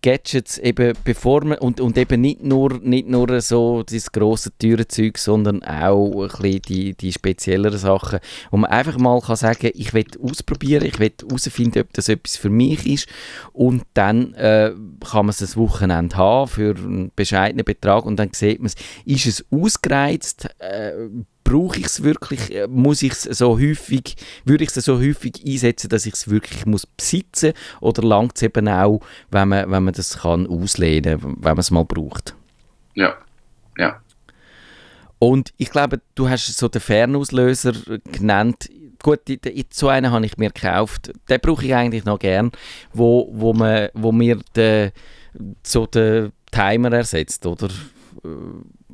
Gadgets 0.06 0.60
eben 0.60 0.94
bevor 1.04 1.44
man, 1.44 1.58
und, 1.58 1.82
und 1.82 1.98
eben 1.98 2.22
nicht 2.22 2.44
nur, 2.44 2.80
nicht 2.80 3.08
nur 3.08 3.42
so 3.42 3.82
das 3.82 4.12
grosse, 4.12 4.52
teure 4.60 4.88
Zeug, 4.88 5.18
sondern 5.18 5.64
auch 5.64 6.22
ein 6.22 6.28
bisschen 6.28 6.62
die, 6.62 6.94
die 6.94 7.12
spezielleren 7.12 7.80
Sachen, 7.80 8.20
wo 8.52 8.58
man 8.58 8.70
einfach 8.70 9.00
mal 9.00 9.20
kann 9.20 9.36
sagen 9.36 9.72
ich 9.74 9.96
will 9.96 10.06
ausprobieren, 10.22 10.86
ich 10.86 11.00
will 11.00 11.12
herausfinden, 11.20 11.82
ob 11.82 11.92
das 11.94 12.08
etwas 12.08 12.38
für 12.38 12.52
mich 12.52 12.86
ist. 12.86 13.10
Und 13.52 13.82
dann 13.96 14.36
äh, 14.36 14.74
kann 15.00 15.26
man 15.26 15.30
es 15.30 15.42
ein 15.42 15.60
Wochenende 15.60 16.16
haben 16.18 16.50
für 16.50 16.76
einen 16.76 17.12
bescheidenen 17.16 17.66
Betrag 17.66 18.06
und 18.06 18.18
dann 18.18 18.30
sieht 18.32 18.60
man 18.60 18.68
es, 18.68 18.76
ist 19.06 19.26
es 19.26 19.46
ausgereizt, 19.50 20.50
äh, 20.60 20.92
brauche 21.46 21.80
ich 21.80 21.86
es 21.86 22.04
wirklich, 22.04 22.54
äh, 22.54 22.68
muss 22.68 23.02
ich 23.02 23.14
es 23.14 23.24
so 23.24 23.58
häufig, 23.58 24.18
würde 24.44 24.66
ich 24.66 24.75
es 24.75 24.84
so 24.84 24.98
häufig 25.00 25.46
einsetzen, 25.48 25.90
dass 25.90 26.06
ich 26.06 26.16
es 26.16 26.30
wirklich 26.30 26.66
muss 26.66 26.86
besitzen 26.86 27.54
oder 27.80 28.04
langt 28.04 28.36
es 28.36 28.42
eben 28.42 28.68
auch, 28.68 29.00
wenn 29.32 29.48
man, 29.48 29.72
wenn 29.72 29.84
man 29.84 29.94
das 29.94 30.18
kann 30.20 30.48
auslehnen, 30.48 31.22
wenn 31.22 31.42
man 31.42 31.60
es 31.60 31.72
mal 31.72 31.86
braucht. 31.86 32.36
Ja, 32.96 33.16
ja. 33.78 34.02
Und 35.20 35.54
ich 35.58 35.70
glaube, 35.72 36.02
du 36.16 36.28
hast 36.28 36.46
so 36.58 36.68
den 36.68 36.82
Fernauslöser 36.82 37.74
genannt. 38.12 38.70
Gut, 39.02 39.22
so 39.70 39.88
einen 39.88 40.12
habe 40.12 40.25
ich 40.25 40.38
mir 40.38 40.50
gekauft. 40.50 41.14
Den 41.30 41.40
brauche 41.40 41.64
ich 41.64 41.75
eigentlich 41.75 42.06
noch 42.06 42.20
gern, 42.20 42.52
wo, 42.92 43.30
wo, 43.32 43.54
man, 43.54 43.90
wo 43.94 44.12
mir 44.12 44.40
den, 44.56 44.92
so 45.64 45.86
den 45.86 46.32
Timer 46.52 46.92
ersetzt, 46.92 47.46
oder? 47.46 47.70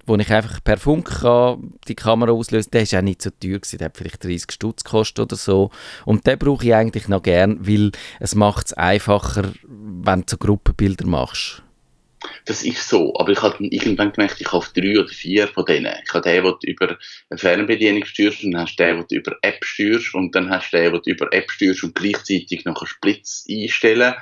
Wo 0.06 0.16
ich 0.16 0.32
einfach 0.32 0.64
per 0.64 0.78
Funk 0.78 1.22
kann 1.22 1.74
die 1.88 1.96
Kamera 1.96 2.32
auslösen 2.32 2.72
kann, 2.72 2.84
der 2.84 2.92
war 2.92 3.00
auch 3.00 3.04
nicht 3.04 3.22
so 3.22 3.30
teuer, 3.30 3.60
gewesen, 3.60 3.78
der 3.78 3.86
hat 3.86 3.98
vielleicht 3.98 4.24
30 4.24 4.52
Stutz 4.52 4.84
gekostet 4.84 5.20
oder 5.20 5.36
so. 5.36 5.70
Und 6.06 6.26
den 6.26 6.40
brauche 6.40 6.66
ich 6.66 6.74
eigentlich 6.74 7.08
noch 7.08 7.22
gern, 7.22 7.66
weil 7.68 7.92
es 8.20 8.36
macht 8.36 8.68
es 8.68 8.74
einfacher, 8.74 9.52
wenn 9.64 10.22
du 10.22 10.26
so 10.28 10.38
Gruppenbilder 10.38 11.06
machst. 11.06 11.64
Das 12.46 12.64
ist 12.64 12.88
so, 12.88 13.16
aber 13.18 13.32
ich 13.32 13.42
habe 13.42 13.66
irgendwann 13.66 14.12
gemerkt, 14.12 14.42
ich 14.42 14.52
habe 14.52 14.66
drei 14.76 15.00
oder 15.00 15.10
vier 15.10 15.48
von 15.48 15.66
denen. 15.66 15.94
Ich 16.06 16.14
habe 16.14 16.22
den, 16.22 16.44
den 16.44 16.54
du 16.62 16.68
über 16.68 16.98
eine 17.30 17.38
Fernbedienung 17.38 18.06
steuerst, 18.06 18.44
dann 18.44 18.58
hast 18.58 18.76
du 18.76 18.84
den, 18.84 18.98
den 18.98 19.06
du 19.08 19.16
über 19.16 19.38
App 19.42 19.64
steuerst, 19.66 20.14
und 20.14 20.36
dann 20.36 20.50
hast 20.50 20.72
du 20.72 20.78
den, 20.78 20.94
den 20.94 21.02
du 21.02 21.12
über 21.12 21.34
App 21.34 21.50
steuerst 21.50 21.84
und 21.84 21.96
gleichzeitig 21.96 22.66
noch 22.66 22.82
einen 22.82 22.88
Splitz 22.88 23.46
einstellen. 23.50 24.14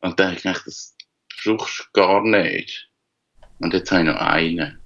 Und 0.00 0.18
dann 0.18 0.28
habe 0.28 0.36
ich 0.36 0.42
gedacht, 0.42 0.66
das 0.66 0.96
brauchst 1.44 1.80
du 1.80 2.00
gar 2.00 2.24
nicht. 2.24 2.88
Und 3.58 3.74
jetzt 3.74 3.90
habe 3.90 4.02
ich 4.02 4.06
noch 4.06 4.16
einen. 4.16 4.78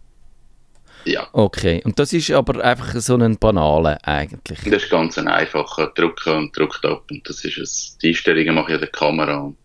Ja. 1.06 1.28
Okay, 1.32 1.80
und 1.84 1.98
das 1.98 2.12
ist 2.12 2.32
aber 2.32 2.62
einfach 2.64 2.94
so 2.96 3.16
ein 3.16 3.38
banaler 3.38 3.98
eigentlich. 4.02 4.58
Das 4.64 4.82
ist 4.82 4.90
ganz 4.90 5.16
ein 5.18 5.28
einfacher 5.28 5.92
Drücken 5.94 6.36
und 6.36 6.56
drückt 6.56 6.84
ab 6.84 7.04
und 7.10 7.28
das 7.28 7.44
ist 7.44 7.58
es. 7.58 7.98
Die 8.02 8.08
Einstellungen 8.08 8.56
mache 8.56 8.72
ich 8.72 8.74
an 8.74 8.80
der 8.80 8.90
Kamera 8.90 9.36
und 9.36 9.56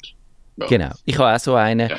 ja. 0.58 0.68
Genau, 0.68 0.92
ich 1.06 1.18
habe 1.18 1.36
auch 1.36 1.40
so 1.40 1.56
einen, 1.56 1.90
ja. 1.90 1.98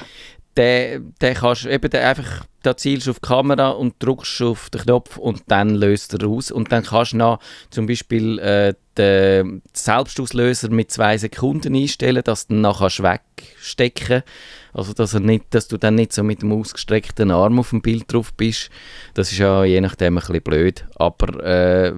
den, 0.56 1.14
den 1.20 1.34
kannst 1.34 1.66
eben 1.66 1.90
den 1.90 2.02
einfach, 2.02 2.44
da 2.62 2.76
zielst 2.76 3.08
auf 3.08 3.18
die 3.18 3.26
Kamera 3.26 3.70
und 3.70 3.94
drückst 3.98 4.42
auf 4.42 4.70
den 4.70 4.82
Knopf 4.82 5.16
und 5.16 5.42
dann 5.48 5.70
löst 5.70 6.14
er 6.14 6.28
aus 6.28 6.52
und 6.52 6.70
dann 6.70 6.84
kannst 6.84 7.12
du 7.12 7.16
noch 7.16 7.40
zum 7.70 7.86
Beispiel 7.86 8.38
äh, 8.38 8.74
den 8.96 9.62
Selbstauslöser 9.72 10.70
mit 10.70 10.92
zwei 10.92 11.18
Sekunden 11.18 11.74
einstellen, 11.74 12.22
dass 12.22 12.46
du 12.46 12.54
dann 12.54 12.60
nachher 12.60 13.02
wegstecken 13.02 14.22
kannst 14.22 14.24
also 14.72 14.92
dass, 14.92 15.14
er 15.14 15.20
nicht, 15.20 15.46
dass 15.50 15.68
du 15.68 15.76
dann 15.76 15.94
nicht 15.94 16.12
so 16.12 16.22
mit 16.22 16.42
dem 16.42 16.52
ausgestreckten 16.52 17.30
Arm 17.30 17.58
auf 17.58 17.70
dem 17.70 17.82
Bild 17.82 18.12
drauf 18.12 18.32
bist. 18.34 18.70
Das 19.14 19.32
ist 19.32 19.38
ja 19.38 19.64
je 19.64 19.80
nachdem 19.80 20.16
ein 20.16 20.20
bisschen 20.20 20.42
blöd. 20.42 20.86
Aber 20.96 21.44
äh, 21.44 21.92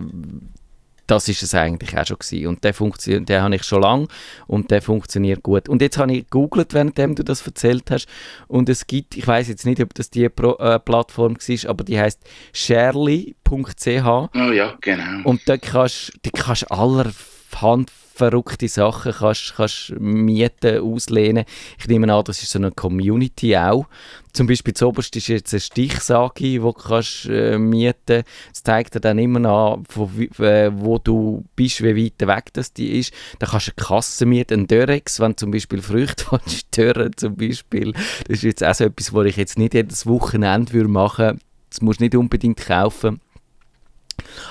das 1.06 1.28
ist 1.28 1.42
es 1.42 1.54
eigentlich 1.54 1.96
auch 1.96 2.06
schon 2.06 2.18
gewesen. 2.18 2.46
Und 2.46 2.64
der 2.64 2.74
funktioniert, 2.74 3.28
den 3.28 3.42
habe 3.42 3.54
ich 3.56 3.64
schon 3.64 3.82
lange 3.82 4.08
und 4.46 4.70
der 4.70 4.82
funktioniert 4.82 5.42
gut. 5.42 5.68
Und 5.68 5.82
jetzt 5.82 5.98
habe 5.98 6.12
ich 6.12 6.24
gegoogelt, 6.24 6.74
während 6.74 7.18
du 7.18 7.22
das 7.22 7.46
erzählt 7.46 7.90
hast. 7.90 8.08
Und 8.48 8.68
es 8.68 8.86
gibt, 8.86 9.16
ich 9.16 9.26
weiß 9.26 9.48
jetzt 9.48 9.66
nicht, 9.66 9.80
ob 9.80 9.94
das 9.94 10.10
die 10.10 10.28
Pro, 10.28 10.56
äh, 10.56 10.78
Plattform 10.78 11.36
war, 11.36 11.70
aber 11.70 11.84
die 11.84 11.98
heißt 11.98 12.20
sharely.ch. 12.52 14.06
Oh 14.06 14.52
ja, 14.52 14.74
genau. 14.80 15.28
Und 15.28 15.48
da 15.48 15.56
kannst 15.58 16.12
du 16.22 16.30
kannst 16.32 16.70
allerhand 16.70 17.90
verrückte 18.14 18.68
Sachen 18.68 19.12
kannst, 19.12 19.56
kannst 19.56 19.92
mieten, 19.98 20.78
auslehnen. 20.78 21.44
Ich 21.78 21.88
nehme 21.88 22.12
an, 22.12 22.22
das 22.22 22.42
ist 22.42 22.52
so 22.52 22.60
eine 22.60 22.70
Community 22.70 23.56
auch. 23.56 23.86
Zum 24.32 24.46
Beispiel 24.46 24.72
zuoberst 24.72 25.16
ist 25.16 25.26
jetzt 25.26 25.52
eine 25.52 25.60
Stichsage, 25.60 26.44
die 26.44 26.58
du 26.58 26.72
kannst, 26.72 27.26
äh, 27.26 27.58
mieten 27.58 28.22
Das 28.52 28.62
zeigt 28.62 28.94
dir 28.94 29.00
dann 29.00 29.18
immer 29.18 29.48
an, 29.48 29.84
wo, 29.88 30.08
äh, 30.42 30.70
wo 30.72 30.98
du 30.98 31.44
bist, 31.56 31.82
wie 31.82 32.04
weit 32.04 32.28
weg 32.28 32.52
das 32.52 32.72
die 32.72 33.00
ist. 33.00 33.12
Dann 33.40 33.50
kannst 33.50 33.66
du 33.66 33.72
eine 33.76 33.84
Kasse 33.84 34.26
mieten, 34.26 34.54
einen 34.54 34.66
Dörrex, 34.68 35.18
wenn 35.18 35.32
du 35.32 35.36
zum 35.36 35.50
Beispiel 35.50 35.82
Früchte 35.82 36.26
willst, 36.30 36.76
Dörren 36.76 37.16
zum 37.16 37.34
Beispiel. 37.34 37.92
Das 38.28 38.38
ist 38.38 38.42
jetzt 38.44 38.62
auch 38.62 38.74
so 38.74 38.84
etwas, 38.84 39.12
was 39.12 39.26
ich 39.26 39.36
jetzt 39.36 39.58
nicht 39.58 39.74
jedes 39.74 40.06
Wochenende 40.06 40.86
machen 40.86 41.26
würde. 41.26 41.38
Das 41.70 41.80
musst 41.80 41.98
du 41.98 42.04
nicht 42.04 42.14
unbedingt 42.14 42.58
kaufen. 42.58 43.20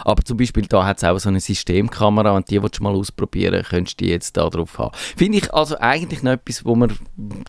Aber 0.03 0.24
zum 0.24 0.38
Beispiel 0.38 0.65
da 0.65 0.86
hat 0.86 0.98
es 0.98 1.03
auch 1.03 1.17
so 1.20 1.29
eine 1.29 1.39
Systemkamera 1.39 2.32
und 2.32 2.50
die 2.50 2.62
willst 2.62 2.79
du 2.79 2.84
mal 2.84 2.93
ausprobieren, 2.93 3.63
könntest 3.63 4.00
du 4.00 4.05
die 4.05 4.12
jetzt 4.12 4.38
da 4.38 4.50
drauf 4.50 4.77
haben. 4.77 4.96
Finde 4.96 5.38
ich 5.38 5.53
also 5.53 5.77
eigentlich 5.79 6.24
noch 6.24 6.32
etwas, 6.34 6.65
wo 6.65 6.75
man, 6.75 6.91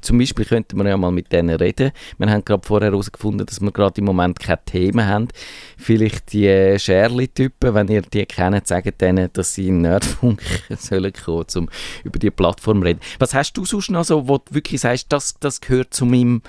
zum 0.00 0.18
Beispiel 0.18 0.44
könnte 0.44 0.76
man 0.76 0.87
ja 0.87 0.97
mal 0.97 1.11
mit 1.11 1.33
denen 1.33 1.56
reden. 1.56 1.92
Wir 2.18 2.30
haben 2.30 2.44
gerade 2.44 2.66
vorher 2.66 2.90
herausgefunden, 2.90 3.47
dass 3.47 3.61
wir 3.61 3.73
gerade 3.73 4.00
im 4.00 4.04
Moment 4.04 4.38
keine 4.38 4.64
Themen 4.64 5.06
haben. 5.06 5.28
Vielleicht 5.76 6.33
die 6.33 6.47
äh, 6.47 6.78
Scherli-Typen, 6.78 7.75
wenn 7.75 7.88
ihr 7.88 8.02
die 8.02 8.26
kennt, 8.26 8.66
sagt 8.66 9.00
denen, 9.00 9.30
dass 9.33 9.54
sie 9.54 9.68
in 9.68 9.83
Nerdfunk 9.83 10.42
sollen 10.78 11.12
kommen, 11.12 11.47
um 11.56 11.68
über 12.04 12.18
die 12.18 12.30
Plattform 12.30 12.83
reden. 12.83 13.00
Was 13.18 13.35
hast 13.35 13.54
du 13.54 13.64
sonst 13.64 13.90
noch 13.90 14.04
so, 14.04 14.28
wo 14.28 14.38
du 14.38 14.54
wirklich 14.54 14.80
sagst, 14.80 15.12
das, 15.12 15.35
das 15.40 15.61
gehört 15.61 15.94
zu 15.94 16.06
meinem, 16.06 16.42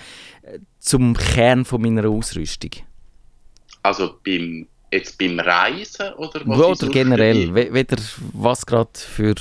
äh, 0.44 0.60
zum 0.80 1.16
Kern 1.16 1.66
von 1.66 1.82
meiner 1.82 2.08
Ausrüstung? 2.08 2.72
Also 3.84 4.16
beim 4.24 4.68
Jetzt 4.92 5.18
beim 5.18 5.40
Reisen 5.40 6.14
oder 6.14 6.42
was? 6.46 6.82
Oder 6.82 6.92
generell, 6.92 7.54
weder 7.54 7.98
was 8.34 8.66
gerade 8.66 8.90
für, 8.94 9.36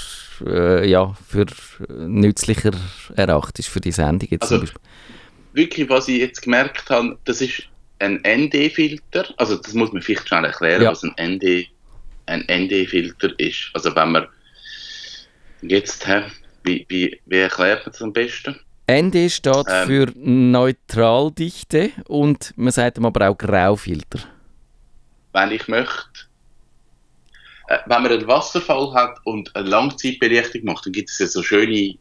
äh, 0.46 0.88
ja, 0.88 1.14
für 1.28 1.46
nützlicher 1.88 2.72
erachtet 3.14 3.60
ist 3.60 3.68
für 3.68 3.80
die 3.80 3.92
Sendung. 3.92 4.28
Jetzt 4.30 4.50
also, 4.50 4.66
wirklich, 5.52 5.88
was 5.88 6.08
ich 6.08 6.18
jetzt 6.18 6.42
gemerkt 6.42 6.90
habe, 6.90 7.16
das 7.24 7.40
ist 7.40 7.62
ein 7.98 8.20
ND-Filter. 8.26 9.26
Also 9.36 9.56
das 9.56 9.74
muss 9.74 9.92
man 9.92 10.02
vielleicht 10.02 10.28
schnell 10.28 10.44
erklären, 10.44 10.82
ja. 10.82 10.90
was 10.90 11.02
ein 11.04 11.14
ND, 11.20 11.68
ein 12.26 12.44
ND-Filter 12.50 13.30
ist. 13.38 13.70
Also 13.74 13.94
wenn 13.94 14.12
man 14.12 14.26
jetzt, 15.62 16.06
hä, 16.06 16.22
wie, 16.64 16.84
wie, 16.88 17.20
wie 17.26 17.38
erklärt 17.38 17.86
man 17.86 17.92
das 17.92 18.02
am 18.02 18.12
besten? 18.12 18.56
ND 18.90 19.30
steht 19.30 19.66
ähm, 19.68 19.86
für 19.86 20.12
Neutraldichte 20.14 21.90
und 22.06 22.52
man 22.56 22.72
sagt 22.72 22.98
aber 22.98 23.28
auch 23.28 23.38
Graufilter 23.38 24.18
wenn 25.34 25.50
ich 25.50 25.68
möchte, 25.68 26.26
äh, 27.68 27.78
wenn 27.86 28.02
man 28.02 28.12
einen 28.12 28.26
Wasserfall 28.26 28.94
hat 28.94 29.18
und 29.24 29.54
eine 29.54 29.68
Langzeitbelichtung 29.68 30.64
macht, 30.64 30.86
dann 30.86 30.92
gibt 30.92 31.10
es 31.10 31.18
ja 31.18 31.26
so 31.26 31.42
schöne 31.42 31.96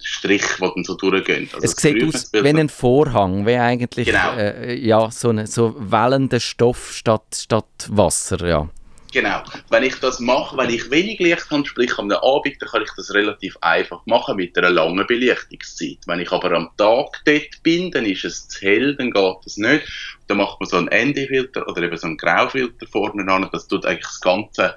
Striche, 0.00 0.46
die 0.60 0.70
dann 0.74 0.84
so 0.84 0.94
durchgehen. 0.94 1.48
Also 1.52 1.64
es 1.64 1.72
sieht 1.72 2.04
aus 2.04 2.32
wie 2.32 2.48
ein 2.48 2.68
Vorhang, 2.68 3.46
wie 3.46 3.56
eigentlich 3.56 4.06
genau. 4.06 4.36
äh, 4.36 4.74
ja, 4.76 5.10
so, 5.10 5.30
ein 5.30 5.46
so 5.46 5.74
wellender 5.78 6.38
Stoff 6.38 6.92
statt, 6.92 7.34
statt 7.34 7.88
Wasser, 7.88 8.46
ja. 8.46 8.68
Genau. 9.16 9.42
Wenn 9.70 9.82
ich 9.82 9.94
das 9.94 10.20
mache, 10.20 10.58
wenn 10.58 10.68
ich 10.68 10.90
wenig 10.90 11.18
Licht 11.20 11.50
habe, 11.50 11.64
sprich 11.64 11.98
am 11.98 12.10
Abend, 12.10 12.60
dann 12.60 12.68
kann 12.68 12.82
ich 12.82 12.90
das 12.98 13.14
relativ 13.14 13.56
einfach 13.62 14.04
machen 14.04 14.36
mit 14.36 14.58
einer 14.58 14.68
langen 14.68 15.06
Belichtungszeit. 15.06 16.00
Wenn 16.04 16.20
ich 16.20 16.30
aber 16.30 16.52
am 16.52 16.68
Tag 16.76 17.22
dort 17.24 17.62
bin, 17.62 17.90
dann 17.90 18.04
ist 18.04 18.26
es 18.26 18.46
zu 18.46 18.60
hell, 18.60 18.94
dann 18.94 19.10
geht 19.10 19.36
das 19.42 19.56
nicht. 19.56 19.88
Dann 20.26 20.36
macht 20.36 20.60
man 20.60 20.68
so 20.68 20.76
einen 20.76 20.88
Endifilter 20.88 21.66
oder 21.66 21.80
eben 21.80 21.96
so 21.96 22.08
einen 22.08 22.18
Graufilter 22.18 22.86
vorne 22.88 23.32
an. 23.32 23.48
Das 23.50 23.66
tut 23.66 23.86
eigentlich 23.86 24.04
das 24.04 24.20
ganze 24.20 24.74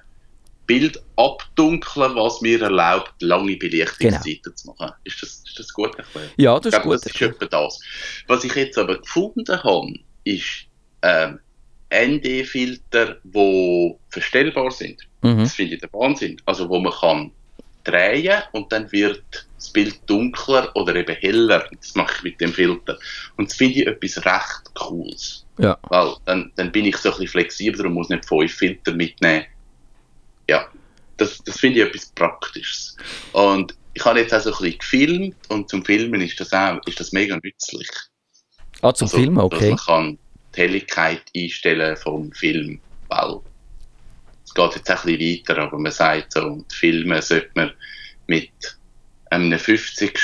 Bild 0.66 1.04
abdunkeln, 1.18 2.16
was 2.16 2.40
mir 2.40 2.62
erlaubt, 2.62 3.22
lange 3.22 3.58
Belichtungszeiten 3.58 4.42
genau. 4.42 4.56
zu 4.56 4.68
machen. 4.68 4.94
Ist 5.04 5.22
das, 5.22 5.44
ist 5.46 5.60
das 5.60 5.74
gut 5.74 5.96
erklärt? 5.96 6.32
Ja, 6.38 6.58
das 6.58 6.68
ist 6.68 6.82
glaube, 6.82 6.96
gut. 6.96 7.06
Das 7.06 7.14
ist 7.14 7.22
etwa 7.22 7.46
das. 7.46 7.82
Was 8.28 8.46
ich 8.46 8.56
jetzt 8.56 8.78
aber 8.78 9.00
gefunden 9.00 9.62
habe, 9.62 9.94
ist, 10.24 10.66
ähm, 11.02 11.42
ND-Filter, 11.92 13.18
die 13.24 13.96
verstellbar 14.10 14.72
sind. 14.72 15.02
Mhm. 15.22 15.40
Das 15.40 15.54
finde 15.54 15.76
ich 15.76 15.82
der 15.82 15.92
Wahnsinn. 15.94 16.42
Also 16.46 16.70
wo 16.70 16.80
man 16.80 16.94
kann 16.94 17.32
drehen 17.84 18.42
und 18.52 18.72
dann 18.72 18.92
wird 18.92 19.48
das 19.56 19.72
Bild 19.72 20.00
dunkler 20.06 20.74
oder 20.76 20.96
eben 20.96 21.16
heller. 21.16 21.68
Das 21.80 21.96
mache 21.96 22.14
ich 22.18 22.24
mit 22.24 22.42
dem 22.42 22.54
Filter. 22.54 22.98
Und 23.38 23.50
das 23.50 23.58
finde 23.58 23.80
ich 23.80 23.88
etwas 23.88 24.26
recht 24.26 24.76
Cooles. 24.76 25.46
Ja. 25.58 25.78
Weil 25.90 26.16
dann, 26.26 26.52
dann 26.56 26.72
bin 26.72 26.86
ich 26.86 26.98
so 26.98 27.10
ein 27.10 27.14
bisschen 27.14 27.28
flexibler 27.30 27.86
und 27.86 27.94
muss 27.94 28.10
nicht 28.10 28.26
fünf 28.26 28.54
Filter 28.54 28.94
mitnehmen. 28.94 29.46
Ja, 30.48 30.68
das, 31.18 31.40
das 31.44 31.60
finde 31.60 31.82
ich 31.82 31.88
etwas 31.88 32.08
Praktisches. 32.08 32.96
Und 33.34 33.76
ich 33.94 34.06
habe 34.06 34.20
jetzt 34.20 34.34
auch 34.34 34.40
so 34.40 34.52
ein 34.52 34.58
bisschen 34.58 34.80
gefilmt 34.80 35.36
und 35.50 35.70
zum 35.70 35.84
Filmen 35.84 36.22
ist 36.22 36.40
das 36.40 36.54
auch 36.54 36.80
ist 36.86 37.00
das 37.00 37.12
mega 37.12 37.38
nützlich. 37.44 37.90
Ah, 38.82 38.94
zum 38.94 39.08
also, 39.08 39.18
Filmen, 39.18 39.40
okay. 39.40 39.72
Dass 39.72 39.88
man 39.88 40.06
kann 40.06 40.18
die 40.56 40.62
Helligkeit 40.62 41.22
einstellen 41.36 41.98
vom 41.98 42.32
Film, 42.32 42.80
weil 43.08 43.40
es 44.46 44.54
geht 44.54 44.76
jetzt 44.76 44.90
ein 44.90 44.98
bisschen 45.06 45.20
weiter, 45.20 45.62
aber 45.62 45.78
man 45.78 45.92
sagt 45.92 46.34
so, 46.34 46.66
die 46.72 46.76
Filme 46.76 47.22
sollte 47.22 47.52
man 47.54 47.72
mit 48.28 48.52
einem 49.32 49.60
50 49.60 50.18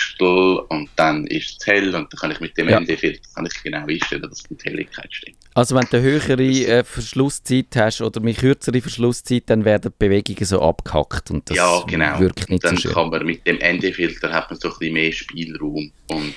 und 0.70 0.90
dann 0.96 1.28
ist 1.28 1.58
es 1.60 1.68
hell 1.68 1.94
und 1.94 2.12
dann 2.12 2.20
kann 2.20 2.32
ich 2.32 2.40
mit 2.40 2.58
dem 2.58 2.70
ja. 2.70 2.80
ND-Filter 2.80 3.22
genau 3.64 3.86
einstellen, 3.86 4.24
dass 4.24 4.44
die 4.44 4.58
Helligkeit 4.64 5.14
stimmt. 5.14 5.38
Also 5.54 5.76
wenn 5.76 5.86
du 5.90 5.98
eine 5.98 6.06
höhere 6.06 6.42
äh, 6.42 6.84
Verschlusszeit 6.84 7.76
hast 7.76 8.02
oder 8.02 8.20
eine 8.20 8.34
kürzere 8.34 8.82
Verschlusszeit, 8.82 9.44
dann 9.48 9.64
werden 9.64 9.92
die 9.92 10.06
Bewegungen 10.06 10.46
so 10.46 10.62
abgehackt 10.62 11.30
und 11.30 11.50
das 11.50 11.58
ja, 11.58 11.84
genau. 11.88 12.20
wirkt 12.20 12.50
nicht 12.50 12.64
dann 12.64 12.78
so 12.78 12.84
schön. 12.84 12.94
kann 12.94 13.10
man 13.10 13.26
mit 13.26 13.46
dem 13.46 13.58
ND-Filter 13.58 14.34
hat 14.34 14.50
man 14.50 14.60
so 14.60 14.70
ein 14.70 14.80
bisschen 14.80 14.94
mehr 14.94 15.12
Spielraum 15.12 15.92
und 16.08 16.34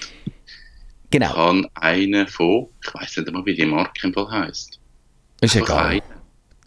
Genau. 1.11 1.33
kann 1.33 1.67
einer 1.75 2.27
von, 2.27 2.69
ich 2.85 2.95
weiß 2.95 3.17
nicht 3.17 3.29
einmal, 3.29 3.45
wie 3.47 3.55
die 3.55 3.67
Marke 3.67 4.07
im 4.07 4.13
Fall 4.13 4.31
heisst. 4.31 4.79
Ist 5.41 5.57
egal. 5.57 5.87
Eine, 5.87 6.03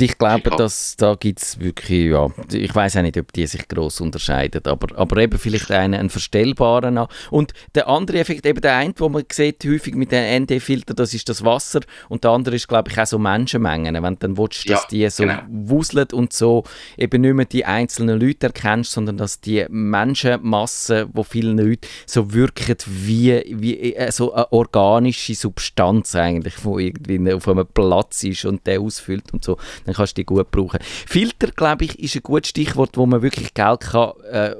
ich 0.02 0.18
glaube, 0.18 0.50
dass 0.52 0.96
da 0.98 1.16
gibt 1.16 1.42
es 1.42 1.60
wirklich, 1.60 2.12
ja, 2.12 2.28
ich 2.52 2.74
weiß 2.74 2.98
auch 2.98 3.02
nicht, 3.02 3.18
ob 3.18 3.32
die 3.34 3.48
sich 3.48 3.68
groß 3.68 4.02
unterscheiden, 4.02 4.62
aber, 4.66 4.98
aber 4.98 5.18
eben 5.18 5.38
vielleicht 5.38 5.72
einen, 5.72 6.00
einen 6.00 6.10
verstellbaren. 6.10 7.00
Und 7.30 7.54
der 7.76 7.88
andere 7.88 8.20
Effekt, 8.20 8.46
eben 8.46 8.62
der 8.62 8.76
eine, 8.76 8.94
wo 8.98 9.10
man 9.10 9.24
sieht 9.32 9.64
häufig 9.66 9.96
mit 9.96 10.12
den 10.12 10.44
ND-Filtern, 10.44 10.96
das 10.96 11.14
ist 11.14 11.30
das 11.30 11.44
Wasser 11.44 11.82
und 12.10 12.24
der 12.24 12.32
andere 12.32 12.56
ist, 12.56 12.68
glaube 12.68 12.90
ich, 12.92 13.00
auch 13.00 13.06
so 13.06 13.20
Menschenmengen, 13.20 14.02
wenn 14.02 14.14
du 14.16 14.20
dann 14.20 14.38
willst, 14.38 14.70
dass 14.70 14.84
ja, 14.84 14.88
die 14.90 15.10
so 15.10 15.24
genau. 15.24 15.42
wuseln 15.50 16.08
und 16.14 16.34
so 16.34 16.64
eben 16.98 17.22
nicht 17.22 17.34
mehr 17.34 17.46
die 17.46 17.66
einzelnen 17.66 18.20
Leute 18.20 18.48
erkennst, 18.48 18.92
sondern 18.92 19.18
dass 19.18 19.40
die 19.40 19.66
Menschenmasse, 19.70 21.10
wo 21.14 21.24
viele 21.24 21.54
Leute 21.54 21.88
so 22.06 22.34
wirken 22.34 22.78
wie, 22.88 23.44
wie 23.50 23.94
äh, 23.96 24.12
so 24.12 24.34
eine 24.34 24.52
organische 24.52 25.36
Substanz 25.36 26.16
eigentlich, 26.16 26.56
die 26.56 26.84
irgendwie 26.84 27.34
auf 27.34 27.48
einem 27.48 27.68
Platz 27.68 28.24
ist 28.24 28.46
und 28.46 28.66
der 28.68 28.82
ausfüllt 28.82 29.34
und 29.34 29.44
so 29.44 29.58
dann 29.86 29.91
kannst 29.94 30.18
du 30.18 30.22
die 30.22 30.26
gut 30.26 30.52
brauchen. 30.52 30.80
Filter, 30.82 31.48
glaube 31.52 31.86
ich, 31.86 32.00
ist 32.00 32.16
ein 32.16 32.24
gutes 32.24 32.50
Stichwort, 32.50 32.98
wo 32.98 33.06
man 33.06 33.22
wirklich 33.22 33.54
Geld 33.54 33.82
kann, 33.82 34.14
äh, 34.32 34.56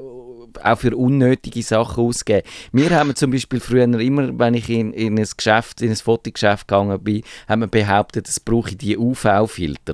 auch 0.64 0.78
für 0.78 0.96
unnötige 0.96 1.64
Sachen 1.64 2.04
ausgeben. 2.04 2.48
Wir 2.72 2.90
haben 2.92 3.16
zum 3.16 3.32
Beispiel 3.32 3.60
früher 3.60 3.84
immer, 3.84 4.38
wenn 4.38 4.54
ich 4.54 4.70
in, 4.70 4.94
in 4.94 5.18
ein 5.18 5.28
Geschäft, 5.36 5.82
in 5.82 5.90
ein 5.90 5.96
Fotogeschäft 5.96 6.68
gegangen 6.68 7.02
bin, 7.02 7.24
haben 7.48 7.62
wir 7.62 7.68
behauptet, 7.68 8.28
es 8.28 8.40
brauche 8.40 8.76
die 8.76 8.98
UV-Filter 8.98 9.94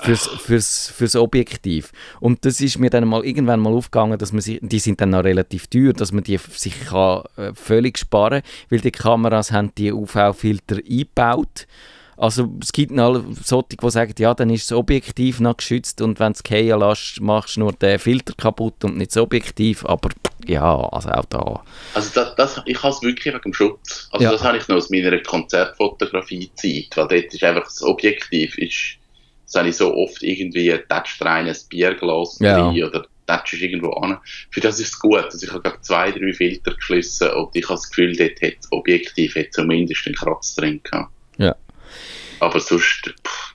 fürs, 0.00 0.26
fürs, 0.26 0.88
fürs 0.88 1.16
Objektiv. 1.16 1.92
Und 2.20 2.44
das 2.44 2.60
ist 2.60 2.78
mir 2.78 2.90
dann 2.90 3.06
mal 3.06 3.24
irgendwann 3.24 3.60
mal 3.60 3.72
aufgegangen, 3.72 4.18
dass 4.18 4.32
man 4.32 4.40
sich, 4.40 4.58
die 4.62 4.78
sind 4.78 5.00
dann 5.00 5.10
noch 5.10 5.24
relativ 5.24 5.66
teuer, 5.68 5.92
dass 5.92 6.12
man 6.12 6.24
die 6.24 6.38
sich 6.38 6.86
kann, 6.86 7.22
äh, 7.36 7.52
völlig 7.54 7.98
sparen 7.98 8.42
kann, 8.42 8.50
weil 8.70 8.80
die 8.80 8.90
Kameras 8.90 9.52
haben 9.52 9.72
die 9.76 9.92
UV-Filter 9.92 10.76
eingebaut 10.76 11.66
also 12.16 12.52
es 12.60 12.72
gibt 12.72 12.92
noch 12.92 13.22
solche, 13.42 13.76
die 13.80 13.90
sagen, 13.90 14.14
ja, 14.18 14.34
dann 14.34 14.50
ist 14.50 14.70
das 14.70 14.76
Objektiv 14.76 15.40
noch 15.40 15.56
geschützt 15.56 16.00
und 16.00 16.20
wenn 16.20 16.32
du 16.32 16.38
es 16.42 16.48
fallen 16.48 16.80
lässt, 16.80 17.20
machst 17.20 17.56
du 17.56 17.60
nur 17.60 17.72
den 17.72 17.98
Filter 17.98 18.34
kaputt 18.34 18.84
und 18.84 18.96
nicht 18.96 19.10
das 19.10 19.22
Objektiv, 19.22 19.84
aber 19.84 20.10
ja, 20.46 20.76
also 20.90 21.08
auch 21.10 21.24
da. 21.26 21.62
Also 21.94 22.10
das, 22.14 22.34
das 22.36 22.62
ich 22.66 22.82
habe 22.82 22.94
es 22.94 23.02
wirklich 23.02 23.34
wegen 23.34 23.42
dem 23.42 23.54
Schutz. 23.54 24.08
Also 24.12 24.24
ja. 24.24 24.32
das 24.32 24.44
habe 24.44 24.58
ich 24.58 24.68
noch 24.68 24.76
aus 24.76 24.90
meiner 24.90 25.18
Konzertfotografie-Zeit, 25.18 26.96
weil 26.96 27.08
dort 27.08 27.34
ist 27.34 27.44
einfach 27.44 27.64
das 27.64 27.82
Objektiv, 27.82 28.58
ist, 28.58 28.96
das 29.46 29.54
habe 29.56 29.68
ich 29.68 29.76
so 29.76 29.94
oft 29.94 30.22
irgendwie, 30.22 30.70
tätschst 30.88 31.20
du 31.20 31.24
rein 31.24 31.48
ein 31.48 31.56
Bierglas 31.68 32.38
ja. 32.40 32.68
rein 32.68 32.84
oder 32.84 33.06
tätschst 33.26 33.62
irgendwo 33.62 33.90
an. 33.92 34.18
Für 34.50 34.60
das 34.60 34.78
ist 34.78 34.94
es 34.94 34.98
gut. 34.98 35.24
Also 35.24 35.46
ich 35.46 35.52
habe 35.52 35.62
gerade 35.62 35.80
zwei, 35.80 36.12
drei 36.12 36.32
Filter 36.32 36.74
geschlossen 36.74 37.30
und 37.30 37.54
ich 37.54 37.64
habe 37.64 37.74
das 37.74 37.88
Gefühl, 37.88 38.16
dort 38.16 38.42
hat 38.42 38.58
das 38.60 38.72
Objektiv 38.72 39.34
hat 39.34 39.52
zumindest 39.52 40.06
einen 40.06 40.14
Kratz 40.14 40.54
drin 40.54 40.80
gehabt. 40.82 41.10
Ja. 41.38 41.54
Aber 42.40 42.60
sonst. 42.60 43.14
Pff, 43.26 43.54